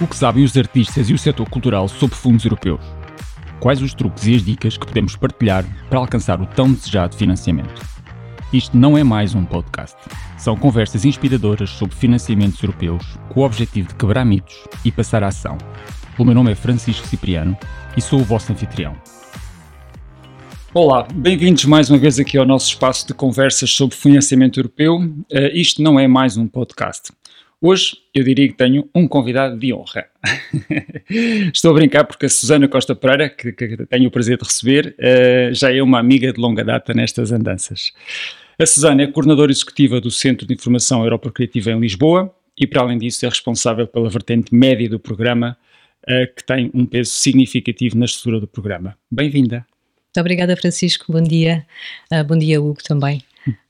[0.00, 2.80] O que sabem os artistas e o setor cultural sobre fundos europeus?
[3.60, 7.80] Quais os truques e as dicas que podemos partilhar para alcançar o tão desejado financiamento?
[8.52, 9.96] Isto não é mais um podcast.
[10.36, 15.28] São conversas inspiradoras sobre financiamentos europeus com o objetivo de quebrar mitos e passar a
[15.28, 15.56] ação.
[16.18, 17.56] O meu nome é Francisco Cipriano
[17.96, 18.96] e sou o vosso anfitrião.
[20.74, 24.96] Olá, bem-vindos mais uma vez aqui ao nosso espaço de conversas sobre financiamento europeu.
[24.96, 27.12] Uh, isto não é mais um podcast.
[27.66, 30.04] Hoje eu diria que tenho um convidado de honra.
[31.50, 34.94] Estou a brincar porque a Susana Costa Pereira, que, que tenho o prazer de receber,
[34.98, 37.90] uh, já é uma amiga de longa data nestas andanças.
[38.60, 42.82] A Susana é coordenadora executiva do Centro de Informação Europa Criativa em Lisboa e, para
[42.82, 45.56] além disso, é responsável pela vertente média do programa,
[46.02, 48.94] uh, que tem um peso significativo na estrutura do programa.
[49.10, 49.64] Bem-vinda.
[50.14, 51.12] Muito obrigada, Francisco.
[51.12, 51.66] Bom dia.
[52.08, 53.20] Uh, bom dia, Hugo, também.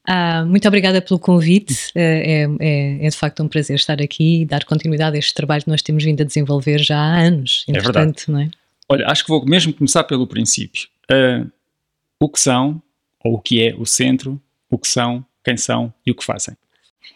[0.07, 1.91] Ah, muito obrigada pelo convite.
[1.95, 5.63] É, é, é, de facto um prazer estar aqui e dar continuidade a este trabalho
[5.63, 7.65] que nós temos vindo a desenvolver já há anos.
[7.67, 8.25] É verdade.
[8.29, 8.51] Não é?
[8.91, 10.87] Olha, acho que vou mesmo começar pelo princípio.
[11.11, 11.51] Uh,
[12.21, 12.83] o que são,
[13.25, 14.39] ou o que é o centro,
[14.71, 16.55] o que são, quem são e o que fazem?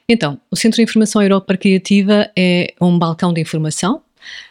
[0.09, 4.01] Então, o Centro de Informação Europa Criativa é um balcão de informação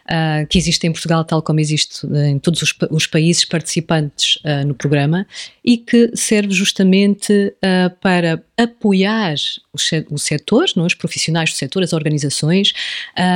[0.06, 4.66] uh, que existe em Portugal, tal como existe em todos os, os países participantes uh,
[4.66, 5.26] no programa,
[5.64, 9.36] e que serve justamente uh, para apoiar
[9.74, 10.88] os, os setores, não, é?
[10.88, 12.74] os profissionais do setor, as organizações,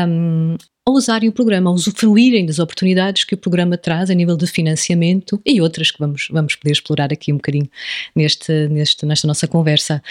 [0.07, 4.35] um, a usarem o programa, a usufruírem das oportunidades que o programa traz a nível
[4.35, 7.69] de financiamento e outras que vamos, vamos poder explorar aqui um bocadinho
[8.15, 10.01] neste, neste, nesta nossa conversa.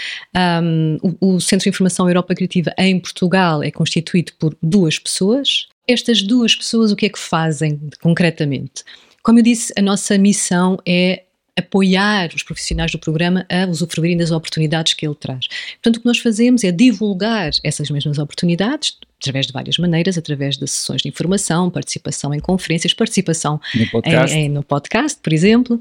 [0.63, 5.67] Um, o, o Centro de Informação Europa Criativa em Portugal é constituído por duas pessoas,
[5.87, 8.85] estas duas pessoas o que é que fazem concretamente?
[9.23, 11.25] Como eu disse, a nossa missão é
[11.57, 15.47] apoiar os profissionais do programa a usufruírem das oportunidades que ele traz.
[15.75, 20.57] Portanto, o que nós fazemos é divulgar essas mesmas oportunidades através de várias maneiras, através
[20.57, 25.33] de sessões de informação, participação em conferências, participação no podcast, em, em, no podcast por
[25.33, 25.79] exemplo.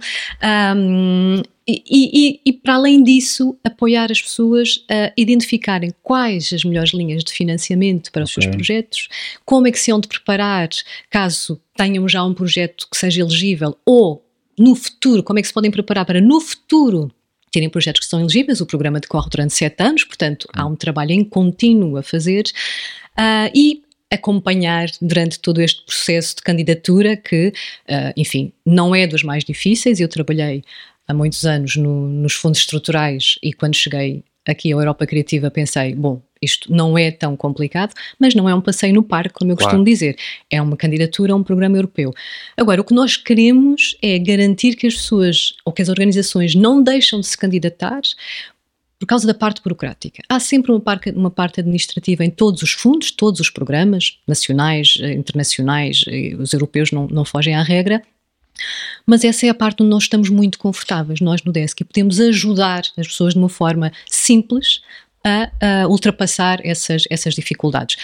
[0.75, 1.81] Um, e,
[2.13, 7.31] e, e, para além disso, apoiar as pessoas a identificarem quais as melhores linhas de
[7.31, 8.43] financiamento para os okay.
[8.43, 9.07] seus projetos,
[9.45, 10.69] como é que se hão de preparar
[11.09, 14.25] caso tenham já um projeto que seja elegível ou
[14.57, 17.11] no futuro, como é que se podem preparar para no futuro
[17.51, 18.61] terem projetos que são elegíveis.
[18.61, 22.43] O programa decorre durante sete anos, portanto, há um trabalho em contínuo a fazer.
[23.17, 23.81] Uh, e
[24.11, 29.99] acompanhar durante todo este processo de candidatura que, uh, enfim, não é dos mais difíceis.
[29.99, 30.63] Eu trabalhei
[31.09, 35.95] há muitos anos no, nos fundos estruturais e quando cheguei aqui à Europa Criativa pensei,
[35.95, 39.57] bom, isto não é tão complicado, mas não é um passeio no parque, como eu
[39.57, 39.71] claro.
[39.71, 40.15] costumo dizer.
[40.49, 42.13] É uma candidatura a um programa europeu.
[42.55, 46.81] Agora, o que nós queremos é garantir que as pessoas ou que as organizações não
[46.81, 48.01] deixam de se candidatar
[48.99, 50.21] por causa da parte burocrática.
[50.29, 54.97] Há sempre uma parte, uma parte administrativa em todos os fundos, todos os programas, nacionais,
[55.01, 56.03] eh, internacionais,
[56.37, 58.03] os europeus não, não fogem à regra,
[59.05, 62.19] mas essa é a parte onde nós estamos muito confortáveis, nós no Desk, e podemos
[62.19, 64.81] ajudar as pessoas de uma forma simples
[65.23, 67.97] a, a ultrapassar essas, essas dificuldades.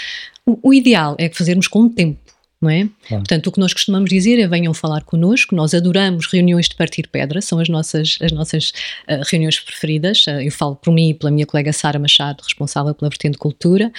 [0.46, 2.20] O, o, ideal é fazermos com o tempo.
[2.62, 2.88] Não é?
[3.08, 3.24] Claro.
[3.24, 7.08] Portanto, o que nós costumamos dizer é venham falar connosco, nós adoramos reuniões de partir
[7.10, 8.72] pedra, são as nossas, as nossas
[9.10, 12.96] uh, reuniões preferidas, uh, eu falo por mim e pela minha colega Sara Machado, responsável
[12.96, 13.92] pela vertente cultura,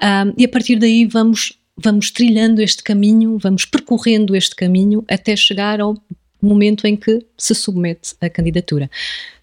[0.00, 5.34] uh, e a partir daí vamos vamos trilhando este caminho, vamos percorrendo este caminho até
[5.36, 5.96] chegar ao
[6.40, 8.90] momento em que se submete a candidatura.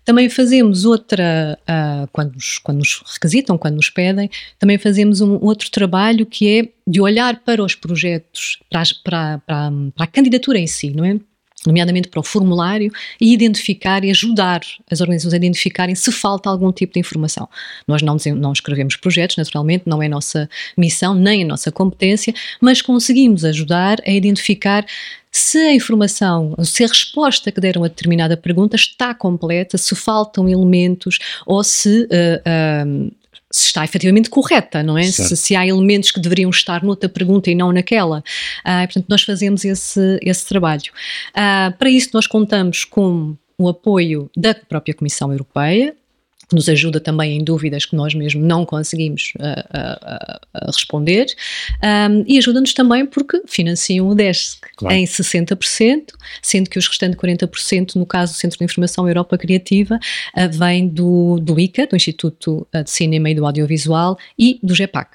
[0.03, 5.37] Também fazemos outra, uh, quando, nos, quando nos requisitam, quando nos pedem, também fazemos um
[5.43, 10.57] outro trabalho que é de olhar para os projetos, para, para, para, para a candidatura
[10.57, 11.19] em si, não é?
[11.65, 16.71] Nomeadamente para o formulário, e identificar e ajudar as organizações a identificarem se falta algum
[16.71, 17.47] tipo de informação.
[17.87, 22.33] Nós não, não escrevemos projetos, naturalmente, não é a nossa missão nem a nossa competência,
[22.59, 24.85] mas conseguimos ajudar a identificar
[25.31, 30.49] se a informação, se a resposta que deram a determinada pergunta está completa, se faltam
[30.49, 33.11] elementos ou se uh, uh,
[33.51, 35.03] se está efetivamente correta, não é?
[35.03, 38.19] Se, se, há elementos que deveriam estar noutra pergunta e não naquela.
[38.65, 40.91] Uh, portanto, nós fazemos esse, esse trabalho.
[41.31, 45.95] Uh, para isso, nós contamos com o apoio da própria Comissão Europeia,
[46.53, 51.27] nos ajuda também em dúvidas que nós mesmos não conseguimos uh, uh, uh, responder,
[51.83, 54.95] um, e ajuda-nos também porque financiam o DESC claro.
[54.95, 56.03] em 60%,
[56.41, 59.99] sendo que os restantes 40%, no caso do Centro de Informação Europa Criativa,
[60.51, 65.09] vem do, do ICA, do Instituto de Cinema e do Audiovisual, e do GEPAC.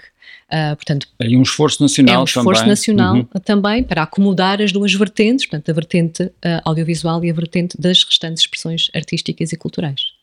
[0.47, 2.69] Uh, portanto, e um esforço nacional é um esforço também.
[2.69, 3.27] nacional uhum.
[3.45, 6.33] também para acomodar as duas vertentes, portanto, a vertente uh,
[6.65, 10.16] audiovisual e a vertente das restantes expressões artísticas e culturais.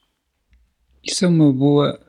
[1.04, 2.00] Isso é uma boa,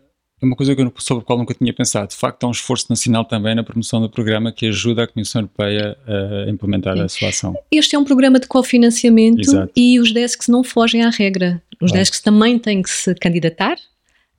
[0.41, 2.09] é uma coisa sobre a qual nunca tinha pensado.
[2.09, 5.43] De facto, há um esforço nacional também na promoção do programa que ajuda a Comissão
[5.43, 7.57] Europeia a implementar a sua ação.
[7.71, 9.73] Este é um programa de cofinanciamento Exato.
[9.77, 11.63] e os desks não fogem à regra.
[11.75, 11.95] Os claro.
[11.95, 13.77] desks também têm que se candidatar.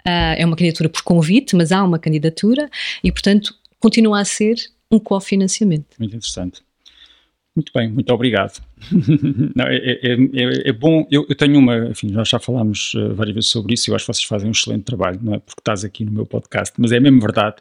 [0.08, 2.70] Uh, é uma candidatura por convite, mas há uma candidatura
[3.04, 4.56] e, portanto, continua a ser
[4.92, 5.96] um cofinanciamento.
[5.98, 6.62] Muito interessante.
[7.56, 8.62] Muito bem, muito obrigado.
[9.56, 13.14] Não, é, é, é, é, bom, eu, eu, tenho uma, enfim, nós já falámos uh,
[13.14, 15.60] várias vezes sobre isso eu acho que vocês fazem um excelente trabalho, não é porque
[15.60, 17.58] estás aqui no meu podcast, mas é mesmo verdade.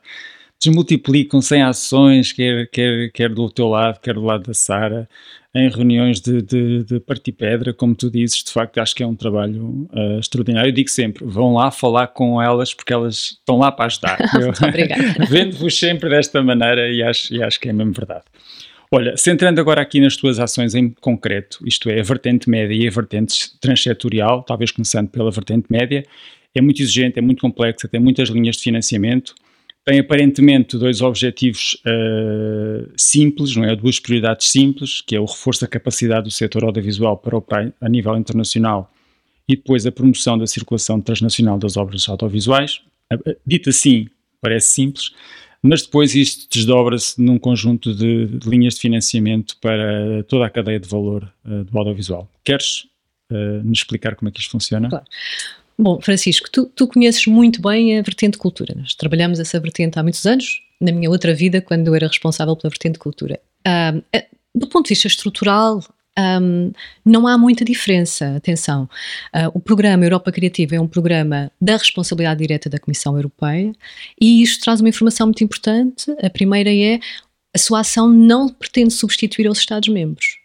[0.62, 5.08] Desmultiplicam-se em ações, quer, quer, quer do teu lado, quer do lado da Sara,
[5.54, 9.14] em reuniões de, de, de pedra, como tu dizes, de facto acho que é um
[9.14, 10.68] trabalho uh, extraordinário.
[10.68, 14.18] Eu digo sempre, vão lá falar com elas porque elas estão lá para ajudar.
[14.66, 15.26] Obrigada.
[15.30, 18.24] Vendo-vos sempre desta maneira e acho, e acho que é mesmo verdade.
[18.96, 22.86] Olha, centrando agora aqui nas tuas ações em concreto, isto é, a vertente média e
[22.86, 26.06] a vertente transsetorial, talvez começando pela vertente média,
[26.54, 29.34] é muito exigente, é muito complexa, tem muitas linhas de financiamento,
[29.84, 33.74] tem aparentemente dois objetivos uh, simples, não é?
[33.74, 37.88] Duas prioridades simples, que é o reforço da capacidade do setor audiovisual para operar a
[37.88, 38.92] nível internacional
[39.48, 42.80] e depois a promoção da circulação transnacional das obras audiovisuais.
[43.44, 44.06] Dito assim,
[44.40, 45.10] parece simples,
[45.66, 50.86] mas depois isto desdobra-se num conjunto de, linhas de financiamento para toda a cadeia de
[50.86, 52.30] valor uh, do audiovisual.
[52.44, 52.86] Queres
[53.30, 54.90] uh, nos explicar como é que isto funciona?
[54.90, 55.06] Claro.
[55.78, 58.74] Bom, Francisco, tu, tu, conheces muito bem a vertente cultura.
[58.76, 62.54] Nós trabalhamos essa vertente há muitos anos, na minha outra vida, quando eu era responsável
[62.54, 63.40] pela vertente cultura.
[63.66, 64.04] Uh,
[64.54, 65.82] do ponto de vista estrutural,
[66.18, 66.72] um,
[67.04, 68.36] não há muita diferença.
[68.36, 68.88] Atenção,
[69.34, 73.72] uh, o programa Europa Criativa é um programa da responsabilidade direta da Comissão Europeia
[74.20, 76.10] e isto traz uma informação muito importante.
[76.22, 77.00] A primeira é
[77.54, 80.38] a sua ação não pretende substituir os Estados-membros.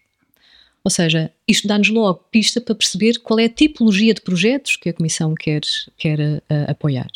[0.83, 4.89] Ou seja, isto dá-nos logo pista para perceber qual é a tipologia de projetos que
[4.89, 5.61] a Comissão quer,
[5.97, 7.09] quer uh, apoiar.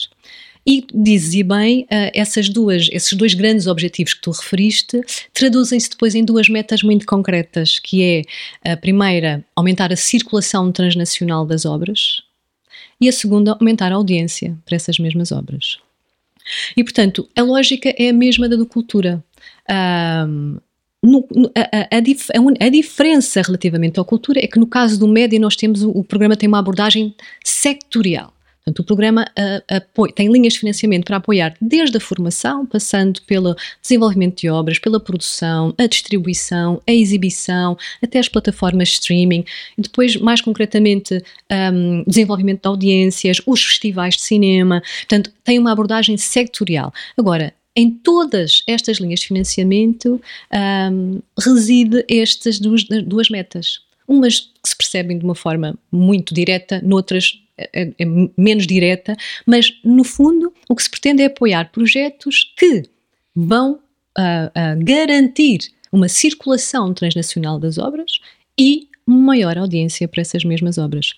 [0.65, 5.01] E dizes e bem, uh, essas duas, esses dois grandes objetivos que tu referiste
[5.33, 8.25] traduzem-se depois em duas metas muito concretas, que
[8.63, 12.21] é a primeira, aumentar a circulação transnacional das obras
[12.99, 15.77] e a segunda, aumentar a audiência para essas mesmas obras.
[16.75, 19.23] E, portanto, a lógica é a mesma da do cultura.
[19.69, 20.57] Um,
[21.01, 25.37] no, a, a, a, a, diferença relativamente à cultura é que no caso do média
[25.37, 27.13] nós temos o, o programa tem uma abordagem
[27.43, 28.33] sectorial.
[28.63, 33.55] Portanto, o programa uh, tem linhas de financiamento para apoiar desde a formação, passando pelo
[33.81, 39.43] desenvolvimento de obras, pela produção, a distribuição, a exibição, até as plataformas de streaming,
[39.77, 41.21] e depois, mais concretamente,
[41.51, 44.81] um, desenvolvimento de audiências, os festivais de cinema.
[44.99, 46.93] Portanto, tem uma abordagem sectorial.
[47.17, 50.21] Agora, em todas estas linhas de financiamento
[50.91, 53.81] um, reside estas duas, duas metas.
[54.07, 58.05] Umas que se percebem de uma forma muito direta, noutras é, é, é
[58.37, 59.15] menos direta,
[59.45, 62.83] mas no fundo o que se pretende é apoiar projetos que
[63.35, 68.19] vão uh, uh, garantir uma circulação transnacional das obras
[68.59, 71.13] e maior audiência para essas mesmas obras.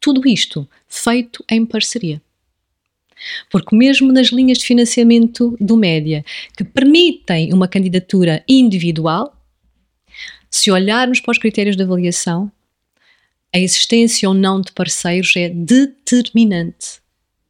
[0.00, 2.20] Tudo isto feito em parceria.
[3.50, 6.24] Porque, mesmo nas linhas de financiamento do média,
[6.56, 9.34] que permitem uma candidatura individual,
[10.50, 12.50] se olharmos para os critérios de avaliação,
[13.54, 16.98] a existência ou não de parceiros é determinante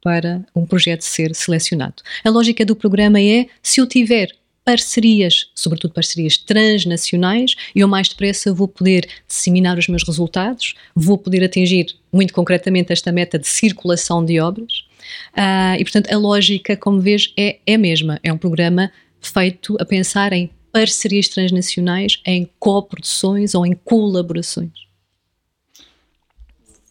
[0.03, 2.03] para um projeto ser selecionado.
[2.23, 4.29] A lógica do programa é: se eu tiver
[4.63, 11.43] parcerias, sobretudo parcerias transnacionais, eu mais depressa vou poder disseminar os meus resultados, vou poder
[11.43, 14.85] atingir muito concretamente esta meta de circulação de obras.
[15.33, 18.19] Uh, e portanto, a lógica, como vês, é, é a mesma.
[18.23, 24.84] É um programa feito a pensar em parcerias transnacionais, em coproduções ou em colaborações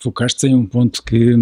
[0.04, 1.34] focaste em um ponto que,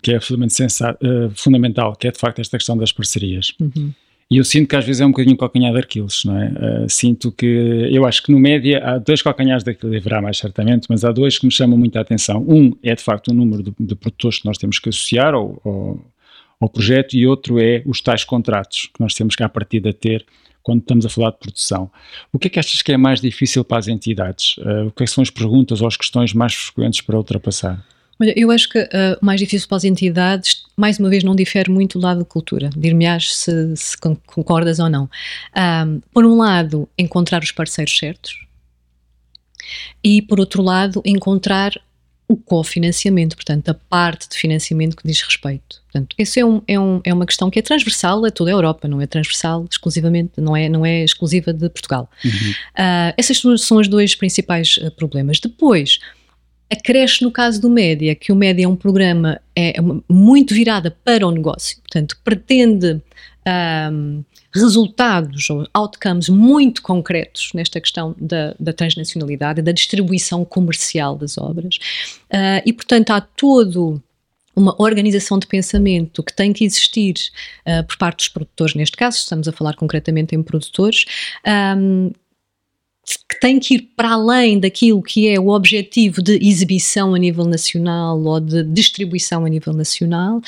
[0.00, 3.52] que é absolutamente sensato, uh, fundamental, que é de facto esta questão das parcerias.
[3.60, 3.92] Uhum.
[4.30, 6.48] E eu sinto que às vezes é um bocadinho calcanhar de Aquiles, não é?
[6.48, 10.38] Uh, sinto que, eu acho que no média há dois calcanhares de Aquiles, haverá mais
[10.38, 12.44] certamente, mas há dois que me chamam muita atenção.
[12.48, 15.60] Um é de facto o número de, de produtores que nós temos que associar ao,
[15.64, 16.00] ao,
[16.60, 20.24] ao, projeto e outro é os tais contratos que nós temos que à partida ter
[20.62, 21.90] quando estamos a falar de produção.
[22.32, 24.56] O que é que achas que é mais difícil para as entidades?
[24.58, 27.84] Uh, o que, é que são as perguntas ou as questões mais frequentes para ultrapassar?
[28.20, 31.34] Olha, eu acho que uh, o mais difícil para as entidades, mais uma vez, não
[31.34, 32.70] difere muito do lado da cultura.
[32.76, 35.10] Dir-me-ás se, se, concordas ou não.
[35.56, 38.44] Um, por um lado, encontrar os parceiros certos
[40.02, 41.72] e, por outro lado, encontrar
[42.26, 45.82] o cofinanciamento, portanto, a parte de financiamento que diz respeito.
[45.84, 48.54] Portanto, isso é, um, é, um, é uma questão que é transversal a toda a
[48.54, 52.10] Europa, não é transversal exclusivamente, não é, não é exclusiva de Portugal.
[52.24, 52.30] Uhum.
[52.30, 55.38] Uh, essas são os dois principais uh, problemas.
[55.38, 55.98] Depois,
[56.74, 59.74] acresce no caso do Média, que o Média é um programa é,
[60.08, 63.00] muito virado para o negócio, portanto, pretende
[63.92, 71.36] um, resultados ou outcomes muito concretos nesta questão da, da transnacionalidade, da distribuição comercial das
[71.38, 71.76] obras,
[72.32, 74.02] uh, e portanto há todo
[74.56, 77.14] uma organização de pensamento que tem que existir
[77.66, 81.04] uh, por parte dos produtores, neste caso, estamos a falar concretamente em produtores,
[81.76, 82.12] um,
[83.28, 87.44] que tem que ir para além daquilo que é o objetivo de exibição a nível
[87.44, 90.40] nacional ou de distribuição a nível nacional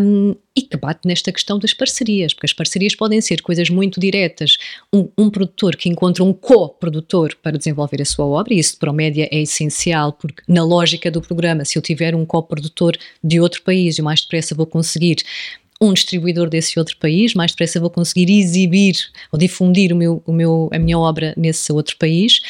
[0.00, 4.00] um, e que bate nesta questão das parcerias, porque as parcerias podem ser coisas muito
[4.00, 4.56] diretas.
[4.92, 8.90] Um, um produtor que encontra um co-produtor para desenvolver a sua obra, e isso para
[8.90, 13.40] o média é essencial, porque na lógica do programa, se eu tiver um co-produtor de
[13.40, 15.18] outro país, eu mais depressa vou conseguir
[15.80, 18.96] um distribuidor desse outro país, mais depressa vou conseguir exibir
[19.30, 22.40] ou difundir o meu, o meu, a minha obra nesse outro país.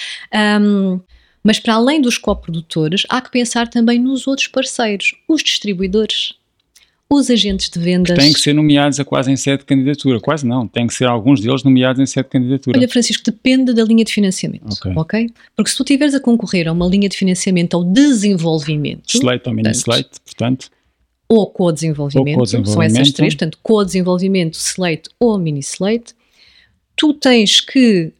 [0.61, 1.01] Um,
[1.43, 6.35] mas para além dos coprodutores, há que pensar também nos outros parceiros, os distribuidores,
[7.09, 8.17] os agentes de vendas.
[8.17, 10.21] Que têm que ser nomeados a quase em sede de candidatura.
[10.21, 12.79] Quase não, têm que ser alguns deles nomeados em sede de candidatura.
[12.79, 14.73] Olha, Francisco, depende da linha de financiamento.
[14.73, 14.93] Ok.
[14.97, 15.31] okay?
[15.55, 19.15] Porque se tu estiveres a concorrer a uma linha de financiamento ao desenvolvimento.
[19.15, 20.71] Slate ou mini-slate, portanto
[21.29, 26.15] ou co-desenvolvimento, são essas três, portanto, co-desenvolvimento, slate ou mini slate,
[26.97, 28.13] tu tens que,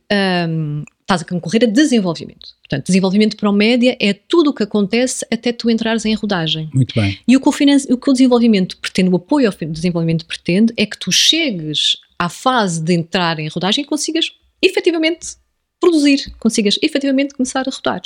[0.49, 2.59] um, estás a concorrer a desenvolvimento.
[2.61, 6.69] Portanto, desenvolvimento para o média é tudo o que acontece até tu entrares em rodagem.
[6.75, 7.19] Muito bem.
[7.27, 7.53] E o que o,
[7.95, 12.29] o, que o desenvolvimento pretende, o apoio ao desenvolvimento pretende, é que tu chegues à
[12.29, 15.37] fase de entrar em rodagem e consigas efetivamente
[15.81, 18.03] produzir, consigas efetivamente começar a rodar.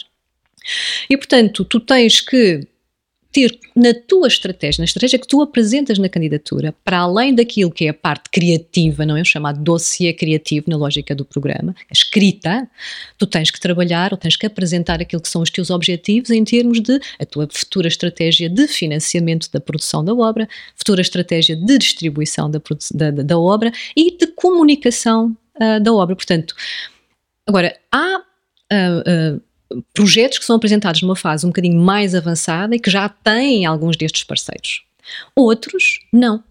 [1.10, 2.68] E portanto, tu tens que
[3.32, 7.86] ter na tua estratégia, na estratégia que tu apresentas na candidatura, para além daquilo que
[7.86, 9.22] é a parte criativa, não é?
[9.22, 12.68] O chamado dossiê criativo na lógica do programa, a escrita,
[13.16, 16.44] tu tens que trabalhar ou tens que apresentar aquilo que são os teus objetivos em
[16.44, 20.46] termos de a tua futura estratégia de financiamento da produção da obra,
[20.76, 22.60] futura estratégia de distribuição da,
[22.92, 26.14] da, da obra e de comunicação uh, da obra.
[26.14, 26.54] Portanto,
[27.46, 28.22] agora, há.
[28.72, 29.51] Uh, uh,
[29.92, 33.96] projetos que são apresentados numa fase um bocadinho mais avançada e que já têm alguns
[33.96, 34.84] destes parceiros.
[35.34, 36.42] Outros não,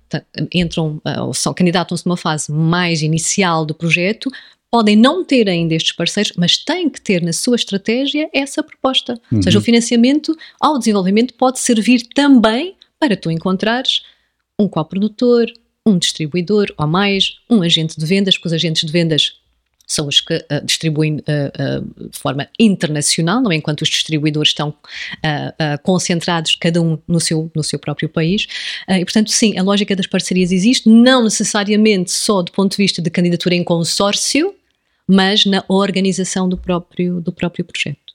[0.53, 4.29] entram ah, ou são candidatam-se numa fase mais inicial do projeto,
[4.69, 9.13] podem não ter ainda estes parceiros, mas têm que ter na sua estratégia essa proposta.
[9.31, 9.37] Uhum.
[9.37, 9.65] Ou seja, o uhum.
[9.65, 14.03] financiamento ao desenvolvimento pode servir também para tu encontrares
[14.57, 15.47] um coprodutor,
[15.85, 19.40] um distribuidor ou mais, um agente de vendas, porque os agentes de vendas
[19.93, 23.55] são os que uh, distribuem uh, de forma internacional, não é?
[23.55, 24.73] enquanto os distribuidores estão
[25.83, 28.47] concentrados cada um no seu, no seu próprio país.
[28.87, 33.01] e, portanto, sim, a lógica das parcerias existe, não necessariamente só do ponto de vista
[33.01, 34.55] de candidatura em consórcio,
[35.07, 38.11] mas na organização do próprio, do próprio projeto.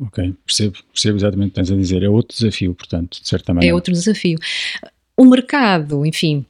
[0.00, 2.02] Ok, percebo, percebo exatamente o que estás a dizer.
[2.02, 3.72] É outro desafio, portanto, de certa maneira.
[3.72, 4.38] É outro desafio.
[5.16, 6.46] O mercado, enfim,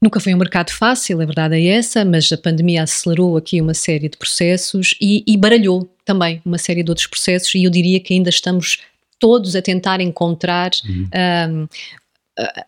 [0.00, 3.74] Nunca foi um mercado fácil, a verdade é essa, mas a pandemia acelerou aqui uma
[3.74, 7.98] série de processos e, e baralhou também uma série de outros processos, e eu diria
[7.98, 8.78] que ainda estamos
[9.18, 11.08] todos a tentar encontrar uhum.
[11.50, 11.68] um,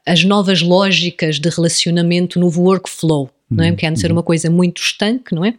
[0.04, 3.70] as novas lógicas de relacionamento, novo workflow, não é?
[3.70, 3.76] Uhum.
[3.76, 5.54] Que é de ser uma coisa muito estanque, não é?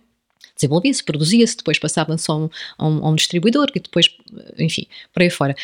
[0.61, 4.09] desenvolvia-se, produzia-se, depois passava-se a, um, a, um, a um, distribuidor, que depois,
[4.57, 5.55] enfim, por aí fora.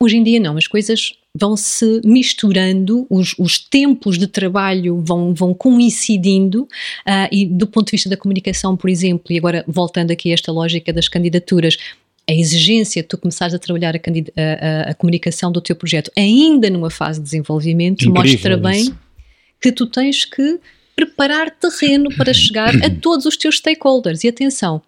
[0.00, 5.34] Hoje em dia não, as coisas vão se misturando, os, os tempos de trabalho vão,
[5.34, 10.10] vão coincidindo uh, e do ponto de vista da comunicação, por exemplo, e agora voltando
[10.10, 11.76] aqui a esta lógica das candidaturas,
[12.28, 16.68] a exigência de tu começares a trabalhar a, a, a, comunicação do teu projeto ainda
[16.68, 18.98] numa fase de desenvolvimento Incrível mostra bem isso.
[19.60, 20.58] que tu tens que
[20.96, 24.24] preparar terreno para chegar a todos os teus stakeholders.
[24.24, 24.82] E atenção,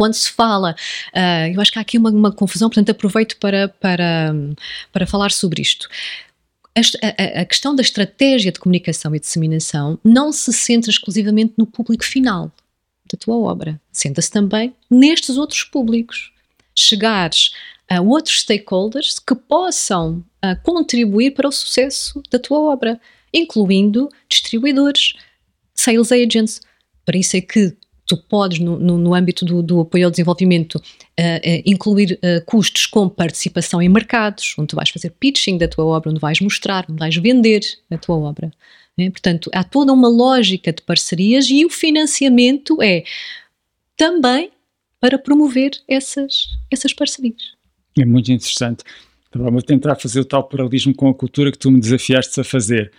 [0.00, 0.74] quando se fala,
[1.14, 4.34] uh, eu acho que há aqui uma, uma, confusão, portanto aproveito para, para,
[4.90, 5.86] para falar sobre isto.
[6.74, 11.66] A, a, a, questão da estratégia de comunicação e disseminação não se centra exclusivamente no
[11.66, 12.50] público final
[13.12, 16.32] da tua obra, senta-se também nestes outros públicos.
[16.74, 17.50] Chegares
[17.86, 22.98] a outros stakeholders que possam uh, contribuir para o sucesso da tua obra,
[23.34, 25.12] incluindo distribuidores,
[25.74, 26.62] sales agents.
[27.04, 27.76] Para isso é que
[28.10, 32.44] tu podes, no, no, no âmbito do, do, apoio ao desenvolvimento, uh, uh, incluir uh,
[32.44, 36.40] custos com participação em mercados, onde tu vais fazer pitching da tua obra, onde vais
[36.40, 38.50] mostrar, onde vais vender a tua obra.
[38.98, 39.10] Né?
[39.10, 43.04] Portanto, há toda uma lógica de parcerias e o financiamento é
[43.96, 44.50] também
[44.98, 47.54] para promover essas, essas parcerias.
[47.96, 48.82] É muito interessante.
[49.28, 52.42] Então, vamos tentar fazer o tal paralelismo com a cultura que tu me desafiaste a
[52.44, 52.90] fazer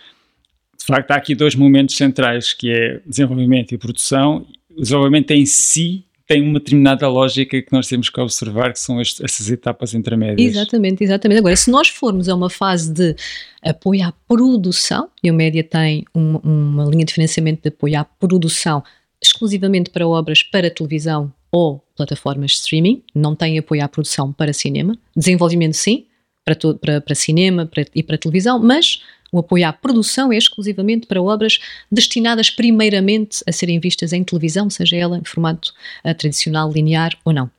[0.82, 4.44] de facto há aqui dois momentos centrais, que é desenvolvimento e produção.
[4.76, 9.00] O desenvolvimento em si tem uma determinada lógica que nós temos que observar, que são
[9.00, 10.54] este, essas etapas intermédias.
[10.54, 11.38] Exatamente, exatamente.
[11.38, 13.14] Agora, se nós formos a uma fase de
[13.62, 18.04] apoio à produção, e o Média tem uma, uma linha de financiamento de apoio à
[18.04, 18.82] produção
[19.20, 24.52] exclusivamente para obras para televisão ou plataformas de streaming, não tem apoio à produção para
[24.52, 26.06] cinema, desenvolvimento sim,
[26.44, 29.02] para, para, para cinema para, e para televisão, mas
[29.32, 31.58] o apoio à produção é exclusivamente para obras
[31.90, 35.72] destinadas primeiramente a serem vistas em televisão, seja ela em formato
[36.04, 37.50] uh, tradicional, linear ou não.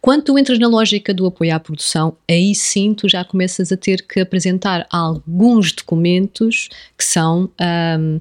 [0.00, 3.76] Quando tu entras na lógica do apoio à produção, aí sim tu já começas a
[3.76, 7.50] ter que apresentar alguns documentos que são
[7.98, 8.18] um,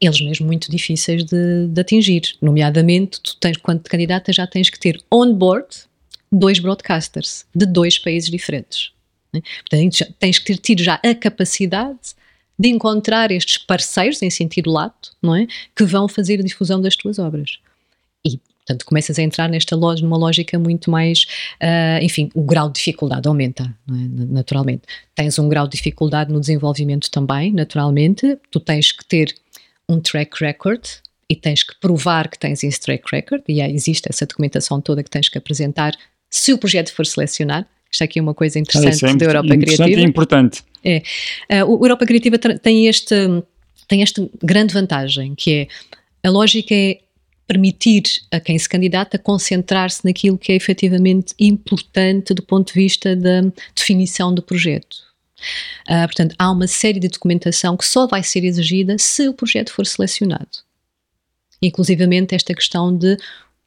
[0.00, 2.36] eles mesmo muito difíceis de, de, atingir.
[2.40, 5.66] Nomeadamente, tu tens, quando te candidata, já tens que ter on board
[6.30, 8.92] dois broadcasters de dois países diferentes.
[9.36, 9.42] Né?
[9.68, 12.14] Portanto, tens que ter tido já a capacidade
[12.58, 15.46] de encontrar estes parceiros, em sentido lato, não é?
[15.74, 17.58] Que vão fazer a difusão das tuas obras.
[18.24, 21.26] E, portanto, começas a entrar nesta loja, numa lógica muito mais,
[21.62, 23.92] uh, enfim, o grau de dificuldade aumenta, é?
[24.28, 24.82] naturalmente.
[25.14, 28.38] Tens um grau de dificuldade no desenvolvimento também, naturalmente.
[28.50, 29.34] Tu tens que ter
[29.88, 30.82] um track record
[31.28, 35.10] e tens que provar que tens esse track record, e existe essa documentação toda que
[35.10, 35.92] tens que apresentar
[36.30, 37.66] se o projeto for selecionado.
[37.90, 40.00] Isto aqui é uma coisa interessante é, é da Europa Criativa.
[40.00, 40.62] É importante.
[40.84, 41.02] É.
[41.48, 43.14] A Europa Criativa tem este,
[43.88, 45.68] tem esta grande vantagem, que é
[46.28, 46.98] a lógica é
[47.46, 53.14] permitir a quem se candidata concentrar-se naquilo que é efetivamente importante do ponto de vista
[53.14, 53.42] da
[53.74, 54.96] definição do projeto.
[55.88, 59.72] Uh, portanto, há uma série de documentação que só vai ser exigida se o projeto
[59.72, 60.48] for selecionado.
[61.62, 63.16] Inclusivamente esta questão de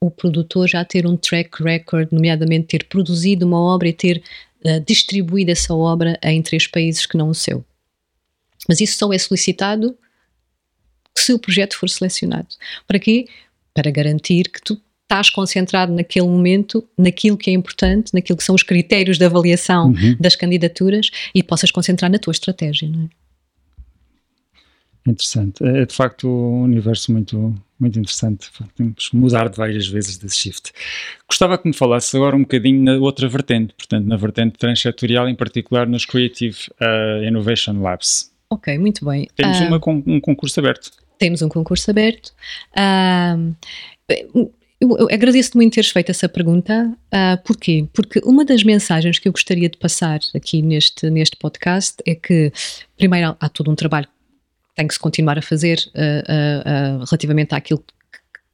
[0.01, 4.23] o produtor já ter um track record, nomeadamente ter produzido uma obra e ter
[4.65, 7.65] uh, distribuído essa obra em três países que não o seu.
[8.67, 9.97] Mas isso só é solicitado
[11.17, 12.47] se o projeto for selecionado.
[12.87, 13.27] Para quê?
[13.73, 18.53] Para garantir que tu estás concentrado naquele momento, naquilo que é importante, naquilo que são
[18.53, 20.15] os critérios de avaliação uhum.
[20.19, 23.09] das candidaturas e possas concentrar na tua estratégia, não é?
[25.09, 25.63] Interessante.
[25.63, 28.49] É, é de facto um universo muito, muito interessante.
[28.75, 30.71] Temos que mudar de várias vezes desse shift.
[31.27, 35.35] Gostava que me falasse agora um bocadinho na outra vertente, portanto, na vertente transsetorial, em
[35.35, 38.31] particular nos Creative uh, Innovation Labs.
[38.49, 39.27] Ok, muito bem.
[39.35, 40.91] Temos uh, uma, um concurso aberto.
[41.17, 42.33] Temos um concurso aberto.
[44.81, 46.95] Eu, eu agradeço muito teres feito essa pergunta.
[47.07, 47.85] Uh, porquê?
[47.93, 52.51] Porque uma das mensagens que eu gostaria de passar aqui neste, neste podcast é que,
[52.97, 54.07] primeiro, há todo um trabalho
[54.75, 57.83] tem que se continuar a fazer uh, uh, relativamente àquilo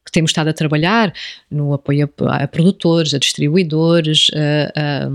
[0.06, 1.14] que temos estado a trabalhar
[1.50, 5.10] no apoio a, a produtores, a distribuidores, a,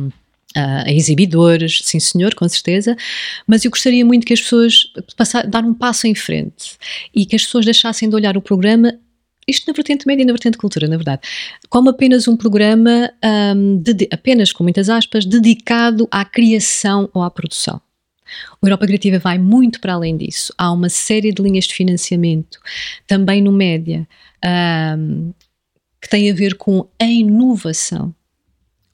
[0.84, 2.96] a, exibidores, sim senhor, com certeza,
[3.46, 6.76] mas eu gostaria muito que as pessoas passar, dar um passo em frente
[7.14, 8.98] e que as pessoas deixassem de olhar o programa
[9.50, 11.22] isto na vertente média e na vertente cultura, na verdade,
[11.68, 13.10] como apenas um programa,
[13.56, 17.80] um, de, apenas com muitas aspas, dedicado à criação ou à produção.
[18.60, 20.52] O Europa Criativa vai muito para além disso.
[20.56, 22.58] Há uma série de linhas de financiamento,
[23.06, 24.08] também no média,
[24.98, 25.32] um,
[26.00, 28.14] que tem a ver com a inovação,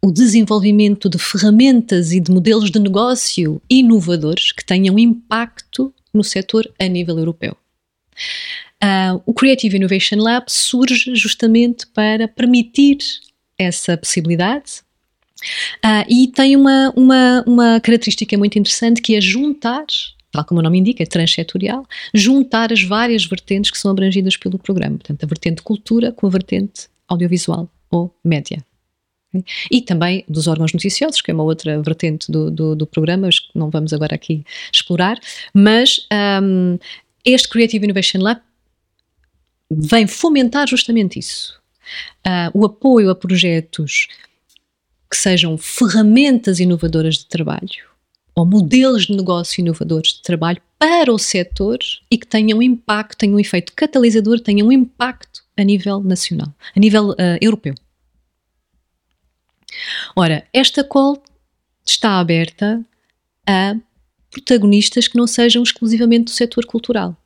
[0.03, 6.71] o desenvolvimento de ferramentas e de modelos de negócio inovadores que tenham impacto no setor
[6.79, 7.57] a nível europeu.
[8.83, 12.99] Uh, o Creative Innovation Lab surge justamente para permitir
[13.59, 14.83] essa possibilidade,
[15.85, 19.85] Uh, e tem uma, uma, uma característica muito interessante que é juntar,
[20.33, 24.59] tal como o nome indica, é transsetorial, juntar as várias vertentes que são abrangidas pelo
[24.59, 24.99] programa.
[24.99, 28.65] Portanto, a vertente cultura com a vertente audiovisual ou média.
[29.71, 33.51] E também dos órgãos noticiosos, que é uma outra vertente do, do, do programa, que
[33.55, 35.19] não vamos agora aqui explorar,
[35.53, 36.07] mas
[36.43, 36.79] um,
[37.25, 38.41] este Creative Innovation Lab
[39.71, 41.61] vem fomentar justamente isso.
[42.27, 44.09] Uh, o apoio a projetos
[45.17, 47.87] que sejam ferramentas inovadoras de trabalho
[48.35, 51.79] ou modelos de negócio inovadores de trabalho para o setor
[52.11, 56.79] e que tenham impacto, tenham um efeito catalisador, tenham um impacto a nível nacional, a
[56.79, 57.75] nível uh, europeu.
[60.15, 61.23] Ora, esta call
[61.85, 62.85] está aberta
[63.49, 63.75] a
[64.31, 67.17] protagonistas que não sejam exclusivamente do setor cultural.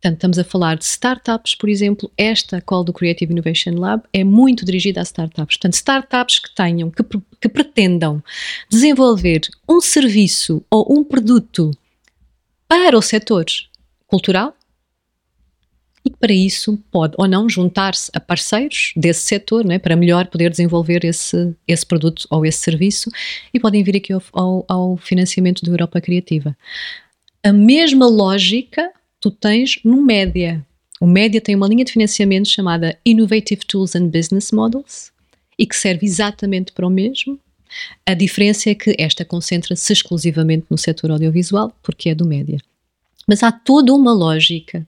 [0.00, 4.24] Portanto, estamos a falar de startups, por exemplo, esta call do Creative Innovation Lab é
[4.24, 5.58] muito dirigida a startups.
[5.58, 7.02] Portanto, startups que tenham, que,
[7.38, 8.22] que pretendam
[8.70, 11.70] desenvolver um serviço ou um produto
[12.66, 13.44] para o setor
[14.06, 14.56] cultural
[16.02, 20.28] e que para isso pode ou não juntar-se a parceiros desse setor, né, para melhor
[20.28, 23.10] poder desenvolver esse, esse produto ou esse serviço
[23.52, 26.56] e podem vir aqui ao, ao, ao financiamento da Europa Criativa.
[27.44, 30.64] A mesma lógica tu tens no média.
[31.00, 35.12] O média tem uma linha de financiamento chamada Innovative Tools and Business Models
[35.58, 37.38] e que serve exatamente para o mesmo.
[38.04, 42.58] A diferença é que esta concentra-se exclusivamente no setor audiovisual, porque é do média.
[43.26, 44.86] Mas há toda uma lógica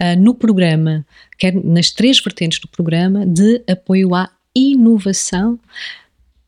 [0.00, 1.04] uh, no programa,
[1.36, 5.58] quer nas três vertentes do programa, de apoio à inovação.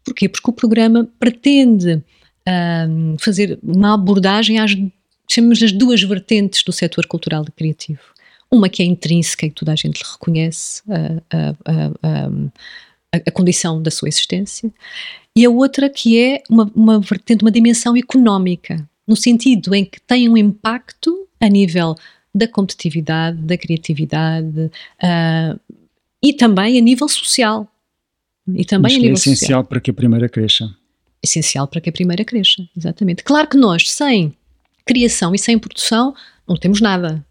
[0.04, 0.28] Porquê?
[0.28, 4.72] Porque o programa pretende uh, fazer uma abordagem às,
[5.34, 8.00] chamamos as duas vertentes do setor cultural e criativo.
[8.50, 11.22] Uma que é intrínseca e que toda a gente reconhece, uh,
[12.02, 14.70] a, a, condição da sua existência,
[15.34, 20.00] e a outra que é uma, uma vertente, uma dimensão económica, no sentido em que
[20.00, 21.94] tem um impacto a nível
[22.34, 24.70] da competitividade, da criatividade
[25.02, 25.60] uh,
[26.22, 27.66] e também a nível social.
[28.46, 29.64] E também Mas a nível é essencial social.
[29.64, 30.74] para que a primeira cresça.
[31.22, 33.22] Essencial para que a primeira cresça, exatamente.
[33.22, 34.34] Claro que nós, sem
[34.84, 36.14] criação e sem produção,
[36.46, 37.24] não temos nada.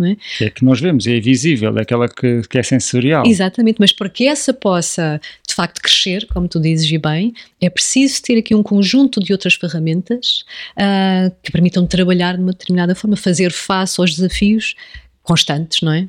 [0.00, 0.44] É?
[0.46, 0.50] é?
[0.50, 3.24] que nós vemos, é visível, é aquela que, que, é sensorial.
[3.26, 7.68] Exatamente, mas para que essa possa de facto crescer, como tu dizes e bem, é
[7.68, 10.44] preciso ter aqui um conjunto de outras ferramentas
[10.76, 14.74] uh, que permitam trabalhar de uma determinada forma, fazer face aos desafios
[15.22, 16.08] constantes, não é?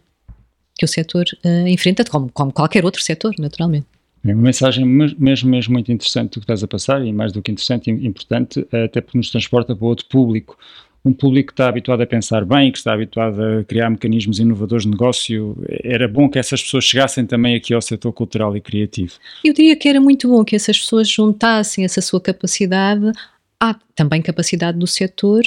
[0.75, 3.86] Que o setor uh, enfrenta, como, como qualquer outro setor, naturalmente.
[4.25, 7.41] É uma mensagem mesmo, mesmo muito interessante do que estás a passar e mais do
[7.41, 10.58] que interessante e importante, até porque nos transporta para outro público
[11.05, 14.83] um público que está habituado a pensar bem, que está habituado a criar mecanismos inovadores
[14.83, 19.13] de negócio, era bom que essas pessoas chegassem também aqui ao setor cultural e criativo.
[19.43, 23.11] Eu diria que era muito bom que essas pessoas juntassem essa sua capacidade
[23.59, 25.43] à também capacidade do setor,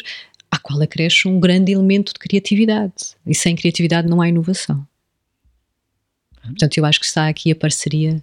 [0.51, 2.92] à qual acresce um grande elemento de criatividade.
[3.27, 4.87] E sem criatividade não há inovação.
[6.42, 8.23] Portanto, eu acho que está aqui a parceria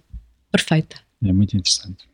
[0.52, 0.96] perfeita.
[1.22, 2.04] É muito interessante.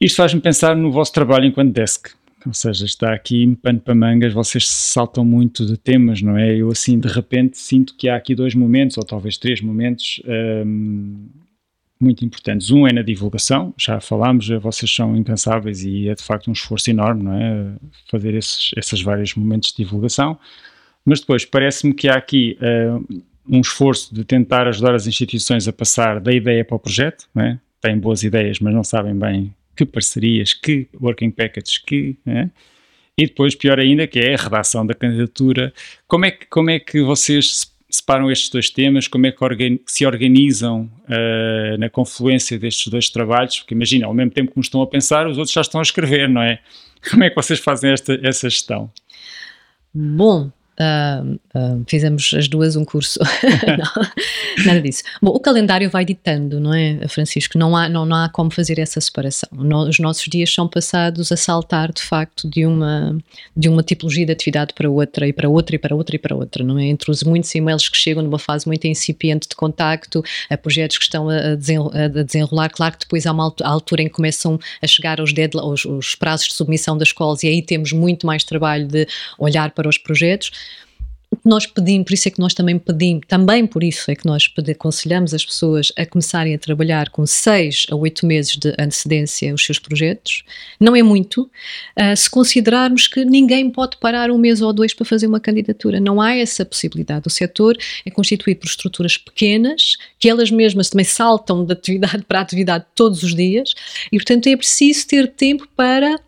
[0.00, 2.10] Isto faz-me pensar no vosso trabalho enquanto desk.
[2.46, 6.54] Ou seja, está aqui pano para mangas, vocês saltam muito de temas, não é?
[6.54, 10.22] Eu assim, de repente, sinto que há aqui dois momentos, ou talvez três momentos
[10.64, 11.26] um,
[11.98, 12.70] muito importantes.
[12.70, 16.88] Um é na divulgação, já falámos, vocês são incansáveis e é de facto um esforço
[16.88, 17.72] enorme, não é?
[18.08, 20.38] Fazer esses, esses vários momentos de divulgação.
[21.04, 25.72] Mas depois, parece-me que há aqui uh, um esforço de tentar ajudar as instituições a
[25.72, 27.58] passar da ideia para o projeto, não é?
[27.80, 32.16] Têm boas ideias, mas não sabem bem que parcerias, que working packages, que.
[32.24, 32.50] Né?
[33.18, 35.72] E depois, pior ainda, que é a redação da candidatura.
[36.06, 39.08] Como é que, como é que vocês separam estes dois temas?
[39.08, 43.58] Como é que se organizam uh, na confluência destes dois trabalhos?
[43.58, 45.82] Porque imagina, ao mesmo tempo que uns estão a pensar, os outros já estão a
[45.82, 46.58] escrever, não é?
[47.10, 48.90] Como é que vocês fazem esta, essa gestão?
[49.94, 53.18] Bom, Uh, uh, fizemos as duas um curso.
[53.78, 55.02] não, nada disso.
[55.22, 57.56] Bom, o calendário vai ditando, não é, Francisco?
[57.56, 59.48] Não há, não, não há como fazer essa separação.
[59.52, 63.16] No, os nossos dias são passados a saltar, de facto, de uma,
[63.56, 66.36] de uma tipologia de atividade para outra, e para outra, e para outra, e para
[66.36, 66.84] outra, não é?
[66.84, 71.04] Entre os muitos e-mails que chegam numa fase muito incipiente de contacto, a projetos que
[71.04, 72.68] estão a, desenrolar.
[72.68, 76.48] Claro que depois há uma altura em que começam a chegar os, os, os prazos
[76.48, 79.06] de submissão das escolas, e aí temos muito mais trabalho de
[79.38, 80.50] olhar para os projetos
[81.44, 84.50] nós pedimos, por isso é que nós também pedimos, também por isso é que nós
[84.70, 89.64] aconselhamos as pessoas a começarem a trabalhar com seis a oito meses de antecedência os
[89.64, 90.44] seus projetos.
[90.78, 95.04] Não é muito, uh, se considerarmos que ninguém pode parar um mês ou dois para
[95.04, 95.98] fazer uma candidatura.
[96.00, 97.26] Não há essa possibilidade.
[97.26, 102.40] O setor é constituído por estruturas pequenas, que elas mesmas também saltam de atividade para
[102.40, 103.74] atividade todos os dias,
[104.12, 106.18] e portanto é preciso ter tempo para